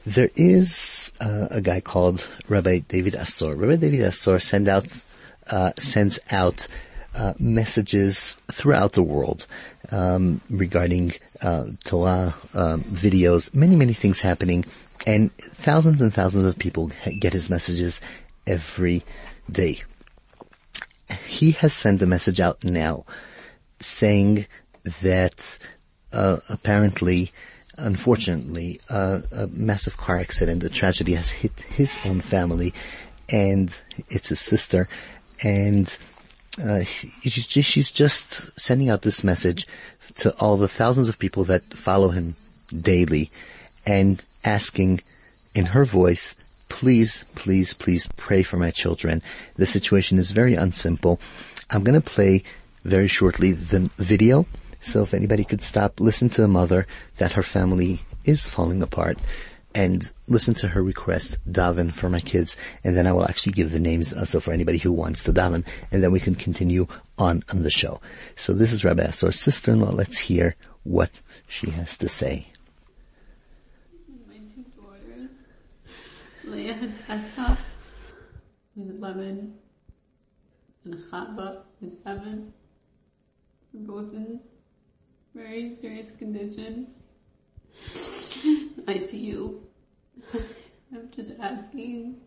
There 0.04 0.30
is 0.34 1.12
uh, 1.20 1.48
a 1.50 1.60
guy 1.60 1.80
called 1.80 2.26
Rabbi 2.48 2.80
David 2.88 3.14
Asor. 3.14 3.56
Rabbi 3.56 3.76
David 3.76 4.00
Asor 4.00 4.42
send 4.42 4.66
out 4.66 5.04
uh, 5.48 5.72
sends 5.78 6.18
out 6.30 6.66
uh, 7.14 7.34
messages 7.38 8.36
throughout 8.50 8.92
the 8.92 9.02
world 9.02 9.46
um, 9.90 10.40
regarding 10.50 11.12
uh, 11.40 11.66
Torah 11.84 12.34
um, 12.54 12.82
videos, 12.82 13.54
many 13.54 13.76
many 13.76 13.92
things 13.92 14.18
happening, 14.18 14.64
and 15.06 15.34
thousands 15.36 16.00
and 16.00 16.12
thousands 16.12 16.44
of 16.44 16.58
people 16.58 16.90
get 17.20 17.32
his 17.32 17.48
messages 17.48 18.00
every 18.44 19.04
day. 19.50 19.82
He 21.26 21.52
has 21.52 21.72
sent 21.72 22.02
a 22.02 22.06
message 22.06 22.40
out 22.40 22.64
now 22.64 23.04
saying 23.78 24.46
that 25.02 25.58
uh, 26.12 26.38
apparently, 26.48 27.32
unfortunately, 27.76 28.80
uh, 28.88 29.20
a 29.30 29.46
massive 29.48 29.96
car 29.96 30.18
accident, 30.18 30.62
a 30.62 30.68
tragedy 30.68 31.14
has 31.14 31.30
hit 31.30 31.52
his 31.60 31.96
own 32.04 32.20
family, 32.20 32.74
and 33.28 33.76
it's 34.08 34.28
his 34.28 34.40
sister, 34.40 34.88
and 35.42 35.96
uh, 36.62 36.82
she's 36.84 37.46
just, 37.46 37.68
she's 37.68 37.90
just 37.90 38.58
sending 38.60 38.90
out 38.90 39.02
this 39.02 39.24
message 39.24 39.66
to 40.16 40.34
all 40.38 40.56
the 40.56 40.68
thousands 40.68 41.08
of 41.08 41.18
people 41.18 41.44
that 41.44 41.62
follow 41.74 42.08
him 42.08 42.36
daily, 42.78 43.30
and 43.86 44.22
asking 44.44 45.00
in 45.54 45.66
her 45.66 45.84
voice, 45.84 46.34
please, 46.68 47.24
please, 47.34 47.72
please 47.74 48.08
pray 48.16 48.42
for 48.42 48.56
my 48.56 48.70
children. 48.70 49.22
The 49.56 49.66
situation 49.66 50.18
is 50.18 50.30
very 50.30 50.54
unsimple. 50.54 51.18
I'm 51.70 51.84
going 51.84 52.00
to 52.00 52.10
play 52.10 52.42
very 52.84 53.08
shortly 53.08 53.52
the 53.52 53.90
video. 53.96 54.46
So 54.82 55.02
if 55.02 55.14
anybody 55.14 55.44
could 55.44 55.62
stop, 55.62 56.00
listen 56.00 56.28
to 56.30 56.44
a 56.44 56.48
mother 56.48 56.86
that 57.16 57.32
her 57.32 57.42
family 57.42 58.02
is 58.24 58.48
falling 58.48 58.82
apart 58.82 59.16
and 59.74 60.10
listen 60.26 60.54
to 60.54 60.68
her 60.68 60.82
request, 60.82 61.36
daven 61.50 61.92
for 61.92 62.10
my 62.10 62.20
kids, 62.20 62.56
and 62.84 62.96
then 62.96 63.06
I 63.06 63.12
will 63.12 63.24
actually 63.24 63.52
give 63.52 63.70
the 63.70 63.80
names 63.80 64.12
uh, 64.12 64.20
also 64.20 64.40
for 64.40 64.52
anybody 64.52 64.78
who 64.78 64.92
wants 64.92 65.24
to 65.24 65.32
daven, 65.32 65.64
and 65.90 66.02
then 66.02 66.12
we 66.12 66.20
can 66.20 66.34
continue 66.34 66.86
on 67.16 67.42
on 67.50 67.62
the 67.62 67.70
show. 67.70 68.00
So 68.36 68.52
this 68.52 68.72
is 68.72 68.84
Rabbi 68.84 69.04
Asor's 69.04 69.40
sister-in-law. 69.40 69.92
Let's 69.92 70.18
hear 70.18 70.56
what 70.82 71.10
she 71.48 71.70
has 71.70 71.96
to 71.98 72.08
say. 72.08 72.48
my 74.28 74.36
two 74.54 74.64
daughters, 74.76 75.30
Leah 76.44 76.74
and 76.74 76.94
who's 78.74 78.90
11, 78.90 79.54
and 80.84 80.94
Chava, 80.94 81.62
who's 81.80 81.98
7. 82.02 82.52
They're 83.72 83.86
both 83.86 84.12
in 84.12 84.40
very 85.34 85.68
serious 85.74 86.12
condition. 86.12 86.88
ICU. 88.86 89.60
I'm 90.92 91.10
just 91.14 91.32
asking 91.40 92.20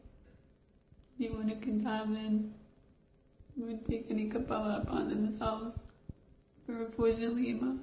anyone 1.19 1.49
who 1.49 1.55
can 1.57 1.81
daven 1.81 2.49
would 3.57 3.85
take 3.85 4.07
any 4.09 4.29
Kabbalah 4.29 4.81
upon 4.83 5.09
themselves 5.09 5.79
for 6.65 6.83
a 6.83 7.09
Lima 7.29 7.77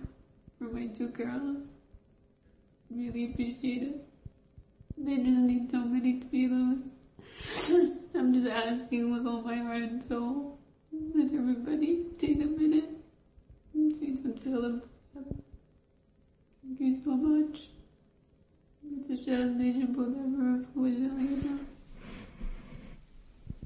for 0.58 0.64
my 0.64 0.86
two 0.86 1.08
girls. 1.08 1.76
Really 2.90 3.32
appreciate 3.32 3.82
it. 3.82 4.04
They 4.98 5.16
just 5.16 5.38
need 5.38 5.70
somebody 5.70 6.20
to 6.20 6.26
be 6.26 6.46
those. 6.46 6.78
I'm 8.14 8.34
just 8.34 8.50
asking 8.50 9.12
with 9.12 9.26
all 9.26 9.42
my 9.42 9.56
heart 9.56 9.82
and 9.82 10.02
soul 10.02 10.58
that 10.92 11.30
everybody 11.32 12.06
take 12.18 12.42
a 12.42 12.46
minute 12.46 12.90
She's 13.74 14.24
until 14.24 14.64
him. 14.64 14.82
Thank 16.62 16.80
you 16.80 17.02
so 17.02 17.10
much. 17.10 17.68
It's 18.84 19.20
a 19.20 19.24
shadow 19.24 19.44
nation 19.44 19.94
forever. 19.94 20.64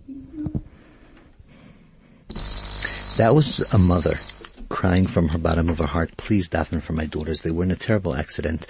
Thank 0.06 0.34
you. 0.34 0.62
That 3.16 3.34
was 3.34 3.60
a 3.72 3.78
mother 3.78 4.18
crying 4.68 5.06
from 5.06 5.28
her 5.28 5.38
bottom 5.38 5.68
of 5.68 5.78
her 5.78 5.86
heart, 5.86 6.16
please 6.16 6.48
daven 6.48 6.82
for 6.82 6.92
my 6.92 7.06
daughters. 7.06 7.40
They 7.40 7.50
were 7.50 7.64
in 7.64 7.70
a 7.70 7.76
terrible 7.76 8.14
accident. 8.14 8.66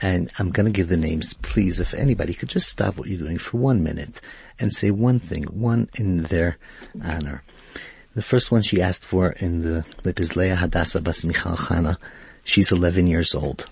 And 0.00 0.32
I'm 0.38 0.50
going 0.50 0.66
to 0.66 0.72
give 0.72 0.88
the 0.88 0.96
names. 0.96 1.34
Please, 1.34 1.78
if 1.78 1.94
anybody 1.94 2.34
could 2.34 2.48
just 2.48 2.68
stop 2.68 2.96
what 2.96 3.08
you're 3.08 3.18
doing 3.18 3.38
for 3.38 3.58
one 3.58 3.82
minute 3.82 4.20
and 4.58 4.72
say 4.72 4.90
one 4.90 5.18
thing, 5.18 5.44
one 5.44 5.88
in 5.94 6.22
their 6.24 6.56
honor. 7.04 7.42
The 8.14 8.22
first 8.22 8.52
one 8.52 8.60
she 8.60 8.82
asked 8.82 9.04
for 9.04 9.30
in 9.30 9.62
the 9.62 9.86
lip 10.04 10.20
is 10.20 10.36
Leah 10.36 10.56
Hadassah 10.56 11.00
Bas 11.00 11.24
Michal 11.24 11.56
Chana. 11.56 11.96
She's 12.44 12.70
11 12.70 13.06
years 13.06 13.34
old. 13.34 13.66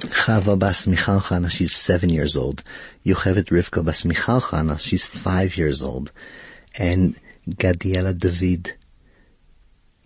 Chava 0.00 0.58
Bas 0.58 0.86
Michal 0.86 1.20
Chana, 1.20 1.50
she's 1.50 1.74
7 1.74 2.10
years 2.10 2.36
old. 2.36 2.62
Yocheved 3.06 3.46
Rivka 3.46 3.82
Bas 3.82 4.04
Michal 4.04 4.42
Chana, 4.42 4.78
she's 4.78 5.06
5 5.06 5.56
years 5.56 5.82
old. 5.82 6.12
And 6.76 7.16
Gadiela 7.48 8.18
David 8.18 8.74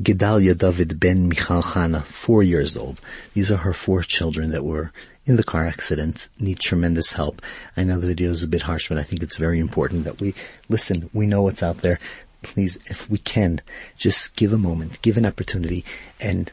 Gedalia 0.01 0.57
David 0.57 0.99
Ben 0.99 1.29
Michal 1.29 1.63
Chana, 1.63 2.05
four 2.05 2.43
years 2.43 2.77
old. 2.77 3.01
These 3.35 3.51
are 3.53 3.59
her 3.59 3.73
four 3.73 4.03
children 4.03 4.51
that 4.51 4.65
were 4.65 4.93
in 5.27 5.37
the 5.37 5.45
car 5.45 5.67
accident, 5.67 6.29
need 6.41 6.59
tremendous 6.59 7.13
help. 7.13 7.43
I 7.77 7.85
know 7.85 7.99
the 7.99 8.07
video 8.07 8.31
is 8.31 8.43
a 8.43 8.49
bit 8.49 8.63
harsh, 8.63 8.89
but 8.89 8.99
I 8.99 9.03
think 9.03 9.23
it's 9.23 9.37
very 9.37 9.61
important 9.61 10.05
that 10.05 10.21
we 10.21 10.35
listen. 10.69 11.11
We 11.13 11.27
know 11.27 11.43
what's 11.43 11.63
out 11.63 11.79
there. 11.79 12.01
Please, 12.43 12.79
if 12.87 13.09
we 13.09 13.19
can, 13.19 13.61
just 13.97 14.37
give 14.37 14.53
a 14.53 14.59
moment, 14.59 15.01
give 15.03 15.17
an 15.17 15.27
opportunity, 15.27 15.85
and 16.21 16.51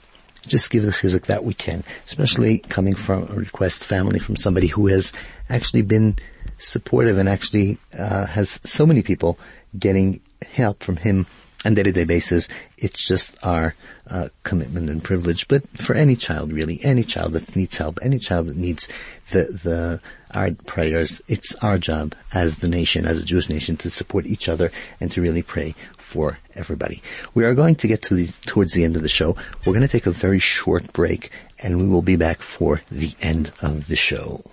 just 0.47 0.69
give 0.69 0.83
the 0.83 0.91
chizuk 0.91 1.25
that 1.25 1.43
we 1.43 1.53
can, 1.53 1.83
especially 2.05 2.59
coming 2.59 2.95
from 2.95 3.23
a 3.23 3.35
request 3.35 3.83
family 3.83 4.19
from 4.19 4.35
somebody 4.35 4.67
who 4.67 4.87
has 4.87 5.11
actually 5.49 5.81
been 5.81 6.15
supportive 6.57 7.17
and 7.17 7.27
actually 7.27 7.77
uh, 7.97 8.25
has 8.25 8.59
so 8.63 8.85
many 8.85 9.01
people 9.01 9.37
getting 9.77 10.21
help 10.41 10.81
from 10.83 10.95
him 10.95 11.25
on 11.65 11.73
day-to-day 11.73 12.05
basis. 12.05 12.47
It's 12.77 13.05
just 13.05 13.35
our 13.43 13.75
uh, 14.07 14.29
commitment 14.43 14.89
and 14.89 15.03
privilege. 15.03 15.47
But 15.47 15.67
for 15.77 15.93
any 15.93 16.15
child, 16.15 16.53
really, 16.53 16.79
any 16.83 17.03
child 17.03 17.33
that 17.33 17.55
needs 17.55 17.77
help, 17.77 17.99
any 18.01 18.19
child 18.19 18.47
that 18.47 18.57
needs 18.57 18.87
the 19.31 19.45
the 19.45 20.01
our 20.31 20.51
prayers, 20.51 21.21
it's 21.27 21.55
our 21.55 21.77
job 21.77 22.15
as 22.33 22.57
the 22.57 22.67
nation, 22.67 23.05
as 23.05 23.21
a 23.21 23.25
Jewish 23.25 23.49
nation, 23.49 23.77
to 23.77 23.89
support 23.89 24.25
each 24.25 24.49
other 24.49 24.71
and 24.99 25.11
to 25.11 25.21
really 25.21 25.41
pray 25.41 25.75
for 25.97 26.39
everybody. 26.55 27.01
We 27.33 27.45
are 27.45 27.53
going 27.53 27.75
to 27.75 27.87
get 27.87 28.01
to 28.03 28.15
the 28.15 28.27
towards 28.45 28.73
the 28.73 28.83
end 28.83 28.95
of 28.95 29.01
the 29.01 29.09
show. 29.09 29.35
We're 29.65 29.73
going 29.73 29.81
to 29.81 29.87
take 29.87 30.05
a 30.07 30.11
very 30.11 30.39
short 30.39 30.91
break, 30.93 31.31
and 31.59 31.77
we 31.77 31.87
will 31.87 32.01
be 32.01 32.15
back 32.15 32.41
for 32.41 32.81
the 32.91 33.13
end 33.21 33.51
of 33.61 33.87
the 33.87 33.95
show. 33.95 34.43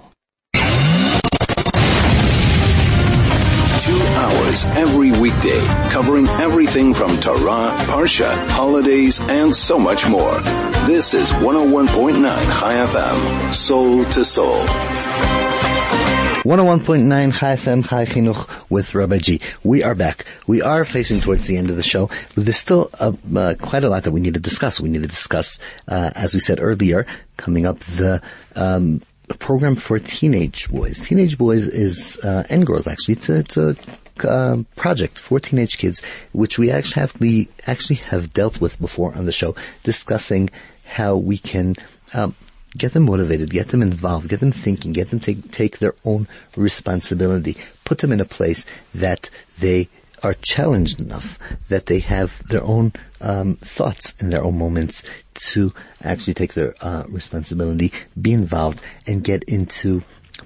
Two 3.87 4.03
hours 4.03 4.65
every 4.65 5.13
weekday, 5.13 5.61
covering 5.91 6.27
everything 6.27 6.93
from 6.93 7.21
Torah, 7.21 7.77
Parsha, 7.87 8.35
holidays, 8.49 9.21
and 9.21 9.55
so 9.55 9.79
much 9.79 10.09
more. 10.09 10.41
This 10.87 11.15
is 11.15 11.31
101.9 11.31 12.23
Chai 12.25 12.75
FM, 12.75 13.55
soul 13.55 14.05
to 14.07 14.25
soul. 14.25 15.46
101.9 16.47 17.35
Chai 17.37 17.57
FM 17.57 17.89
Chai 17.89 18.05
Chinuch 18.05 18.49
with 18.71 18.95
Rabbi 18.95 19.19
G. 19.19 19.41
We 19.65 19.83
are 19.83 19.97
back. 19.97 20.27
We 20.47 20.63
are 20.63 20.85
facing 20.85 21.21
towards 21.21 21.49
the 21.49 21.57
end 21.57 21.71
of 21.71 21.77
the 21.77 21.83
show, 21.83 22.09
but 22.37 22.45
there's 22.45 22.57
still 22.57 22.89
uh, 23.01 23.55
quite 23.61 23.83
a 23.83 23.89
lot 23.89 24.05
that 24.05 24.13
we 24.13 24.21
need 24.21 24.35
to 24.35 24.41
discuss. 24.41 24.81
We 24.81 24.89
need 24.89 25.03
to 25.03 25.09
discuss, 25.09 25.59
uh, 25.89 26.13
as 26.15 26.35
we 26.35 26.39
said 26.39 26.61
earlier, 26.61 27.05
coming 27.37 27.67
up 27.67 27.81
the 27.81 28.23
um, 28.55 29.03
program 29.41 29.75
for 29.75 29.99
teenage 29.99 30.69
boys. 30.69 31.01
Teenage 31.01 31.37
boys 31.37 31.67
is 31.67 32.21
uh, 32.23 32.45
and 32.49 32.65
girls 32.65 32.87
actually. 32.87 33.15
It's 33.15 33.29
a, 33.29 33.39
it's 33.41 33.57
a 33.57 33.77
uh, 34.23 34.63
project 34.77 35.19
for 35.19 35.41
teenage 35.41 35.79
kids, 35.79 36.01
which 36.31 36.61
we 36.61 36.71
actually 36.71 37.01
have 37.01 37.21
we 37.21 37.49
actually 37.67 37.97
have 37.97 38.33
dealt 38.33 38.61
with 38.61 38.81
before 38.81 39.13
on 39.17 39.27
the 39.27 39.33
show, 39.33 39.57
discussing 39.83 40.51
how 40.85 41.17
we 41.17 41.39
can 41.39 41.75
um, 42.15 42.37
get 42.77 42.93
them 42.93 43.05
motivated, 43.05 43.51
get 43.51 43.69
them 43.69 43.83
involved, 43.83 44.29
get 44.29 44.41
them 44.41 44.53
thinking, 44.53 44.93
get 44.93 45.11
them 45.11 45.21
take 45.21 45.51
take 45.51 45.79
their 45.79 45.95
own 46.05 46.29
responsibility, 46.57 47.57
put 47.85 47.99
them 47.99 48.13
in 48.13 48.21
a 48.21 48.25
place 48.25 48.67
that 48.95 49.31
they 49.59 49.89
are 50.23 50.35
challenged 50.35 51.01
enough 51.01 51.39
that 51.69 51.87
they 51.87 51.99
have 52.01 52.43
their 52.49 52.65
own 52.65 52.93
um, 53.21 53.57
thoughts 53.57 54.15
and 54.19 54.33
their 54.33 54.43
own 54.43 54.59
moments 54.59 55.03
to 55.35 55.73
actually 56.03 56.35
take 56.35 56.55
their 56.55 56.75
uh, 56.81 57.05
responsibility, 57.09 57.93
be 58.21 58.33
involved, 58.33 58.81
and 59.07 59.23
get 59.23 59.43
into 59.45 60.03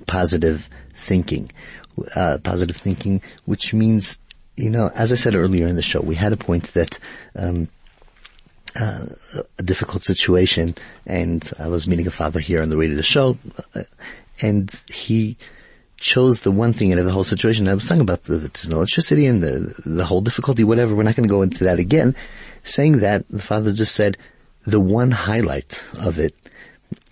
positive 0.06 0.68
thinking. 0.94 1.50
Uh, 2.14 2.38
positive 2.38 2.76
thinking, 2.76 3.20
which 3.44 3.74
means, 3.74 4.18
you 4.56 4.70
know, 4.70 4.90
as 4.94 5.12
I 5.12 5.16
said 5.16 5.34
earlier 5.34 5.66
in 5.66 5.76
the 5.76 5.82
show, 5.82 6.00
we 6.00 6.14
had 6.14 6.32
a 6.32 6.36
point 6.36 6.72
that 6.74 6.98
um, 7.36 7.68
uh, 8.76 9.06
a 9.58 9.62
difficult 9.62 10.04
situation, 10.04 10.74
and 11.06 11.50
I 11.58 11.68
was 11.68 11.88
meeting 11.88 12.06
a 12.06 12.10
father 12.10 12.40
here 12.40 12.62
on 12.62 12.68
the 12.68 12.76
way 12.76 12.88
to 12.88 12.94
the 12.94 13.02
show, 13.02 13.38
uh, 13.74 13.82
and 14.40 14.70
he 14.92 15.36
chose 15.96 16.40
the 16.40 16.50
one 16.50 16.72
thing 16.72 16.92
out 16.92 16.98
of 16.98 17.04
the 17.04 17.12
whole 17.12 17.24
situation. 17.24 17.68
I 17.68 17.74
was 17.74 17.86
talking 17.86 18.00
about 18.00 18.24
the, 18.24 18.38
the 18.38 18.68
electricity 18.72 19.26
and 19.26 19.42
the 19.42 19.74
the 19.84 20.04
whole 20.04 20.20
difficulty, 20.20 20.64
whatever. 20.64 20.94
We're 20.94 21.02
not 21.02 21.16
going 21.16 21.28
to 21.28 21.34
go 21.34 21.42
into 21.42 21.64
that 21.64 21.78
again. 21.78 22.16
Saying 22.64 22.98
that, 22.98 23.24
the 23.30 23.42
father 23.42 23.72
just 23.72 23.94
said 23.94 24.16
the 24.66 24.80
one 24.80 25.10
highlight 25.10 25.82
of 25.98 26.18
it, 26.18 26.34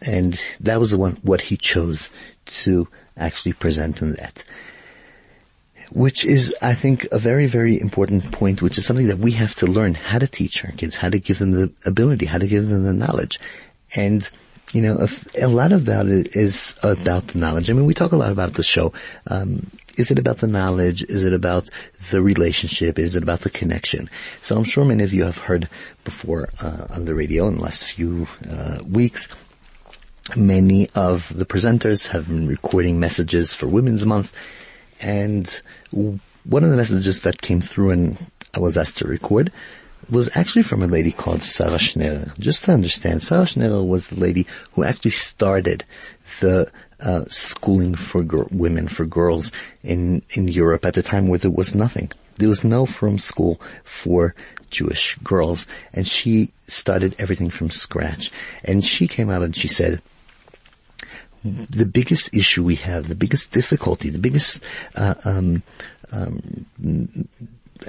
and 0.00 0.40
that 0.60 0.80
was 0.80 0.90
the 0.90 0.98
one 0.98 1.18
what 1.22 1.40
he 1.40 1.56
chose 1.56 2.10
to 2.46 2.88
actually 3.16 3.52
present 3.52 4.02
in 4.02 4.12
that. 4.14 4.44
Which 5.90 6.24
is, 6.24 6.54
I 6.60 6.74
think, 6.74 7.06
a 7.12 7.18
very, 7.18 7.46
very 7.46 7.80
important 7.80 8.30
point, 8.32 8.60
which 8.60 8.78
is 8.78 8.86
something 8.86 9.06
that 9.06 9.18
we 9.18 9.32
have 9.32 9.54
to 9.56 9.66
learn 9.66 9.94
how 9.94 10.18
to 10.18 10.26
teach 10.26 10.64
our 10.64 10.72
kids, 10.72 10.96
how 10.96 11.08
to 11.08 11.18
give 11.18 11.38
them 11.38 11.52
the 11.52 11.72
ability, 11.84 12.26
how 12.26 12.38
to 12.38 12.46
give 12.46 12.68
them 12.68 12.84
the 12.84 12.92
knowledge. 12.92 13.40
And 13.94 14.28
you 14.72 14.82
know, 14.82 14.98
a, 14.98 15.44
a 15.44 15.48
lot 15.48 15.72
about 15.72 16.06
it 16.08 16.36
is 16.36 16.74
about 16.82 17.28
the 17.28 17.38
knowledge. 17.38 17.70
I 17.70 17.72
mean, 17.72 17.86
we 17.86 17.94
talk 17.94 18.12
a 18.12 18.16
lot 18.16 18.32
about 18.32 18.54
the 18.54 18.62
show. 18.62 18.92
Um, 19.26 19.70
is 19.96 20.10
it 20.10 20.18
about 20.18 20.38
the 20.38 20.46
knowledge? 20.46 21.02
Is 21.02 21.24
it 21.24 21.32
about 21.32 21.70
the 22.10 22.22
relationship? 22.22 22.98
Is 22.98 23.16
it 23.16 23.22
about 23.22 23.40
the 23.40 23.50
connection? 23.50 24.08
So 24.42 24.56
I'm 24.56 24.64
sure 24.64 24.84
many 24.84 25.04
of 25.04 25.12
you 25.12 25.24
have 25.24 25.38
heard 25.38 25.68
before 26.04 26.50
uh, 26.62 26.86
on 26.94 27.04
the 27.04 27.14
radio 27.14 27.48
in 27.48 27.56
the 27.56 27.62
last 27.62 27.84
few 27.84 28.28
uh, 28.48 28.78
weeks. 28.86 29.28
Many 30.36 30.90
of 30.90 31.36
the 31.36 31.46
presenters 31.46 32.06
have 32.08 32.28
been 32.28 32.46
recording 32.46 33.00
messages 33.00 33.54
for 33.54 33.66
Women's 33.66 34.04
Month, 34.04 34.36
and 35.00 35.60
one 35.92 36.64
of 36.64 36.70
the 36.70 36.76
messages 36.76 37.22
that 37.22 37.42
came 37.42 37.60
through 37.60 37.90
and 37.90 38.16
I 38.54 38.60
was 38.60 38.76
asked 38.76 38.96
to 38.98 39.06
record 39.06 39.52
was 40.10 40.34
actually 40.36 40.62
from 40.62 40.82
a 40.82 40.86
lady 40.86 41.12
called 41.12 41.42
Sarah 41.42 41.78
Schenirer. 41.78 42.36
Just 42.38 42.64
to 42.64 42.72
understand, 42.72 43.22
Sarah 43.22 43.44
Schenirer 43.44 43.86
was 43.86 44.08
the 44.08 44.18
lady 44.18 44.46
who 44.72 44.84
actually 44.84 45.10
started 45.10 45.84
the 46.40 46.70
uh, 47.00 47.24
schooling 47.28 47.94
for 47.94 48.22
women, 48.50 48.88
for 48.88 49.04
girls 49.04 49.52
in, 49.82 50.22
in 50.30 50.48
Europe 50.48 50.84
at 50.84 50.94
the 50.94 51.02
time 51.02 51.28
where 51.28 51.38
there 51.38 51.50
was 51.50 51.74
nothing. 51.74 52.10
There 52.36 52.48
was 52.48 52.64
no 52.64 52.86
firm 52.86 53.18
school 53.18 53.60
for 53.84 54.34
Jewish 54.70 55.16
girls, 55.18 55.66
and 55.92 56.06
she 56.06 56.52
started 56.66 57.14
everything 57.18 57.50
from 57.50 57.70
scratch. 57.70 58.30
And 58.64 58.84
she 58.84 59.08
came 59.08 59.30
out 59.30 59.42
and 59.42 59.56
she 59.56 59.68
said, 59.68 60.00
the 61.44 61.86
biggest 61.86 62.34
issue 62.34 62.64
we 62.64 62.76
have, 62.76 63.08
the 63.08 63.14
biggest 63.14 63.52
difficulty, 63.52 64.10
the 64.10 64.18
biggest 64.18 64.62
uh, 64.96 65.14
um, 65.24 65.62
um, 66.12 66.66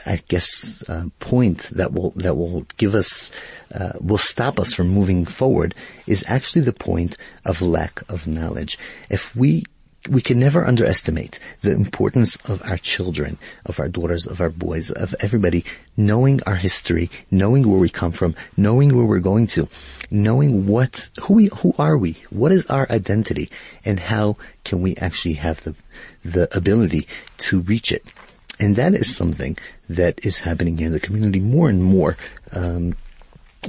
I 0.06 0.22
guess, 0.28 0.88
uh, 0.90 1.06
point 1.20 1.70
that 1.74 1.94
will 1.94 2.12
that 2.12 2.36
will 2.36 2.66
give 2.78 2.96
us 2.96 3.32
uh, 3.74 3.94
will 4.00 4.18
stop 4.18 4.60
us 4.60 4.74
from 4.74 4.90
moving 4.90 5.26
forward 5.26 5.74
is 6.06 6.24
actually 6.28 6.62
the 6.62 6.74
point 6.74 7.18
of 7.46 7.62
lack 7.62 8.04
of 8.10 8.28
knowledge. 8.28 8.78
If 9.10 9.36
we 9.36 9.66
we 10.10 10.22
can 10.22 10.40
never 10.40 10.66
underestimate 10.66 11.40
the 11.62 11.72
importance 11.72 12.36
of 12.48 12.62
our 12.64 12.78
children, 12.78 13.38
of 13.66 13.80
our 13.80 13.88
daughters, 13.88 14.26
of 14.26 14.42
our 14.42 14.50
boys, 14.50 14.90
of 14.92 15.16
everybody 15.20 15.64
knowing 15.96 16.42
our 16.44 16.56
history, 16.56 17.10
knowing 17.30 17.68
where 17.68 17.80
we 17.80 17.90
come 17.90 18.12
from, 18.12 18.36
knowing 18.58 18.96
where 18.96 19.06
we're 19.06 19.20
going 19.20 19.48
to, 19.48 19.68
knowing 20.10 20.66
what 20.66 21.10
who 21.22 21.34
we 21.36 21.46
who 21.58 21.74
are 21.78 21.98
we, 21.98 22.18
what 22.30 22.52
is 22.52 22.66
our 22.68 22.90
identity, 22.90 23.50
and 23.86 24.00
how 24.00 24.38
can 24.64 24.82
we 24.82 24.96
actually 24.98 25.36
have 25.36 25.64
the 25.64 25.76
the 26.24 26.56
ability 26.58 27.08
to 27.38 27.60
reach 27.62 27.92
it. 27.92 28.04
And 28.60 28.76
that 28.76 28.94
is 28.94 29.16
something 29.16 29.58
that 29.88 30.20
is 30.26 30.40
happening 30.40 30.78
here 30.78 30.88
in 30.88 30.94
the 30.94 31.00
community 31.00 31.40
more 31.40 31.70
and 31.70 31.84
more. 31.84 32.18
Um, 32.52 32.96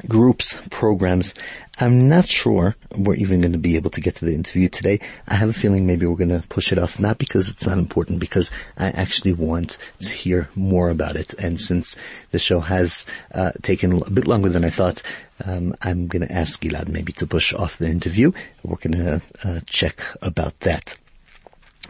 groups, 0.07 0.55
programs. 0.71 1.35
I'm 1.81 2.11
not 2.11 2.29
sure 2.29 2.77
we're 2.95 3.15
even 3.15 3.41
going 3.41 3.53
to 3.53 3.59
be 3.59 3.77
able 3.77 3.91
to 3.93 4.03
get 4.03 4.17
to 4.17 4.27
the 4.27 4.35
interview 4.35 4.69
today. 4.69 5.01
I 5.27 5.35
have 5.35 5.49
a 5.49 5.55
feeling 5.55 5.87
maybe 5.87 6.05
we're 6.05 6.17
going 6.17 6.29
to 6.29 6.47
push 6.49 6.73
it 6.73 6.79
off, 6.79 7.01
not 7.01 7.17
because 7.17 7.49
it's 7.49 7.67
not 7.67 7.79
important, 7.79 8.21
because 8.21 8.51
I 8.77 8.89
actually 8.91 9.33
want 9.33 9.79
to 10.01 10.11
hear 10.11 10.51
more 10.55 10.91
about 10.91 11.17
it. 11.17 11.33
And 11.35 11.59
since 11.59 11.97
the 12.33 12.39
show 12.39 12.61
has 12.61 13.07
uh, 13.33 13.53
taken 13.63 14.03
a 14.03 14.11
bit 14.11 14.27
longer 14.27 14.51
than 14.51 14.63
I 14.63 14.69
thought, 14.69 15.03
um, 15.47 15.75
I'm 15.81 16.07
going 16.07 16.27
to 16.27 16.33
ask 16.33 16.63
Gilad 16.63 16.89
maybe 16.89 17.15
to 17.15 17.27
push 17.27 17.55
off 17.55 17.79
the 17.79 17.89
interview. 17.89 18.33
We're 18.63 18.77
going 18.77 18.99
to 18.99 19.23
uh, 19.43 19.61
check 19.65 20.03
about 20.21 20.61
that. 20.61 20.99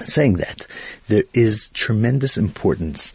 Saying 0.05 0.35
that, 0.35 0.69
there 1.09 1.25
is 1.35 1.69
tremendous 1.71 2.39
importance 2.39 3.13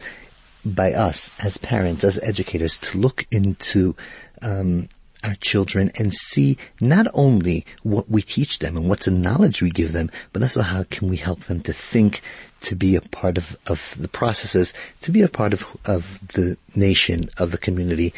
by 0.66 0.92
us 0.92 1.32
as 1.42 1.58
parents, 1.58 2.04
as 2.04 2.20
educators, 2.22 2.80
to 2.80 2.98
look 2.98 3.26
into 3.32 3.96
um, 4.42 4.90
our 5.24 5.36
children 5.36 5.92
and 5.98 6.14
see 6.14 6.58
not 6.80 7.08
only 7.14 7.66
what 7.84 8.10
we 8.10 8.22
teach 8.22 8.60
them 8.60 8.78
and 8.78 8.90
what's 8.90 9.06
the 9.06 9.12
knowledge 9.12 9.62
we 9.62 9.70
give 9.70 9.92
them, 9.92 10.12
but 10.34 10.42
also 10.42 10.62
how 10.62 10.84
can 10.84 11.10
we 11.10 11.18
help 11.18 11.42
them 11.42 11.62
to 11.62 11.74
think, 11.74 12.22
to 12.62 12.76
be 12.76 12.96
a 12.96 13.02
part 13.02 13.38
of, 13.38 13.58
of 13.68 13.96
the 14.00 14.08
processes, 14.08 14.74
to 15.02 15.12
be 15.12 15.22
a 15.22 15.28
part 15.28 15.54
of, 15.54 15.66
of 15.86 16.28
the 16.30 16.58
nation, 16.76 17.30
of 17.38 17.52
the 17.52 17.58
community, 17.58 18.14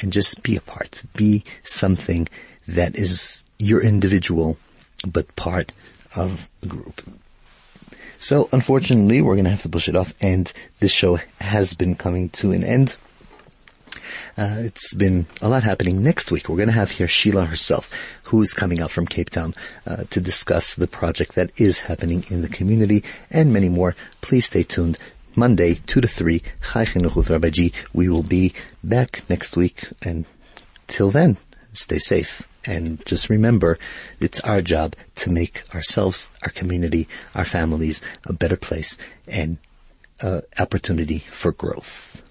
and 0.00 0.12
just 0.12 0.42
be 0.42 0.56
a 0.56 0.60
part, 0.60 1.02
be 1.14 1.44
something 1.62 2.28
that 2.66 2.96
is 2.96 3.42
your 3.58 3.80
individual, 3.80 4.56
but 5.06 5.34
part 5.36 5.72
of 6.16 6.48
the 6.60 6.68
group. 6.68 7.02
So 8.20 8.48
unfortunately, 8.52 9.22
we're 9.22 9.34
going 9.34 9.44
to 9.44 9.50
have 9.50 9.62
to 9.62 9.68
push 9.68 9.88
it 9.88 9.96
off, 9.96 10.12
and 10.20 10.52
this 10.80 10.92
show 10.92 11.20
has 11.40 11.74
been 11.74 11.94
coming 11.94 12.28
to 12.30 12.52
an 12.52 12.64
end. 12.64 12.96
Uh, 14.36 14.56
it's 14.60 14.94
been 14.94 15.26
a 15.40 15.48
lot 15.48 15.62
happening. 15.62 16.02
Next 16.02 16.30
week, 16.30 16.48
we're 16.48 16.56
going 16.56 16.68
to 16.68 16.74
have 16.74 16.90
here 16.90 17.08
Sheila 17.08 17.46
herself, 17.46 17.90
who's 18.24 18.52
coming 18.52 18.80
out 18.80 18.90
from 18.90 19.06
Cape 19.06 19.30
Town 19.30 19.54
uh, 19.86 20.04
to 20.10 20.20
discuss 20.20 20.74
the 20.74 20.86
project 20.86 21.34
that 21.34 21.50
is 21.56 21.80
happening 21.80 22.24
in 22.28 22.42
the 22.42 22.48
community 22.48 23.04
and 23.30 23.52
many 23.52 23.68
more. 23.68 23.94
Please 24.20 24.46
stay 24.46 24.62
tuned. 24.62 24.98
Monday, 25.34 25.74
2 25.86 26.00
to 26.00 26.08
3, 26.08 26.42
Chai 26.72 26.84
Chinuch 26.84 27.14
with 27.14 27.30
Rabbi 27.30 27.50
G. 27.50 27.72
We 27.92 28.08
will 28.08 28.24
be 28.24 28.54
back 28.82 29.22
next 29.28 29.56
week, 29.56 29.84
and 30.02 30.24
till 30.88 31.10
then, 31.10 31.36
stay 31.72 31.98
safe. 31.98 32.48
And 32.66 33.04
just 33.06 33.30
remember, 33.30 33.78
it's 34.20 34.40
our 34.40 34.60
job 34.60 34.96
to 35.16 35.30
make 35.30 35.62
ourselves, 35.74 36.30
our 36.42 36.50
community, 36.50 37.08
our 37.34 37.44
families 37.44 38.02
a 38.24 38.32
better 38.32 38.56
place 38.56 38.98
and 39.26 39.58
uh, 40.20 40.40
opportunity 40.58 41.20
for 41.30 41.52
growth. 41.52 42.22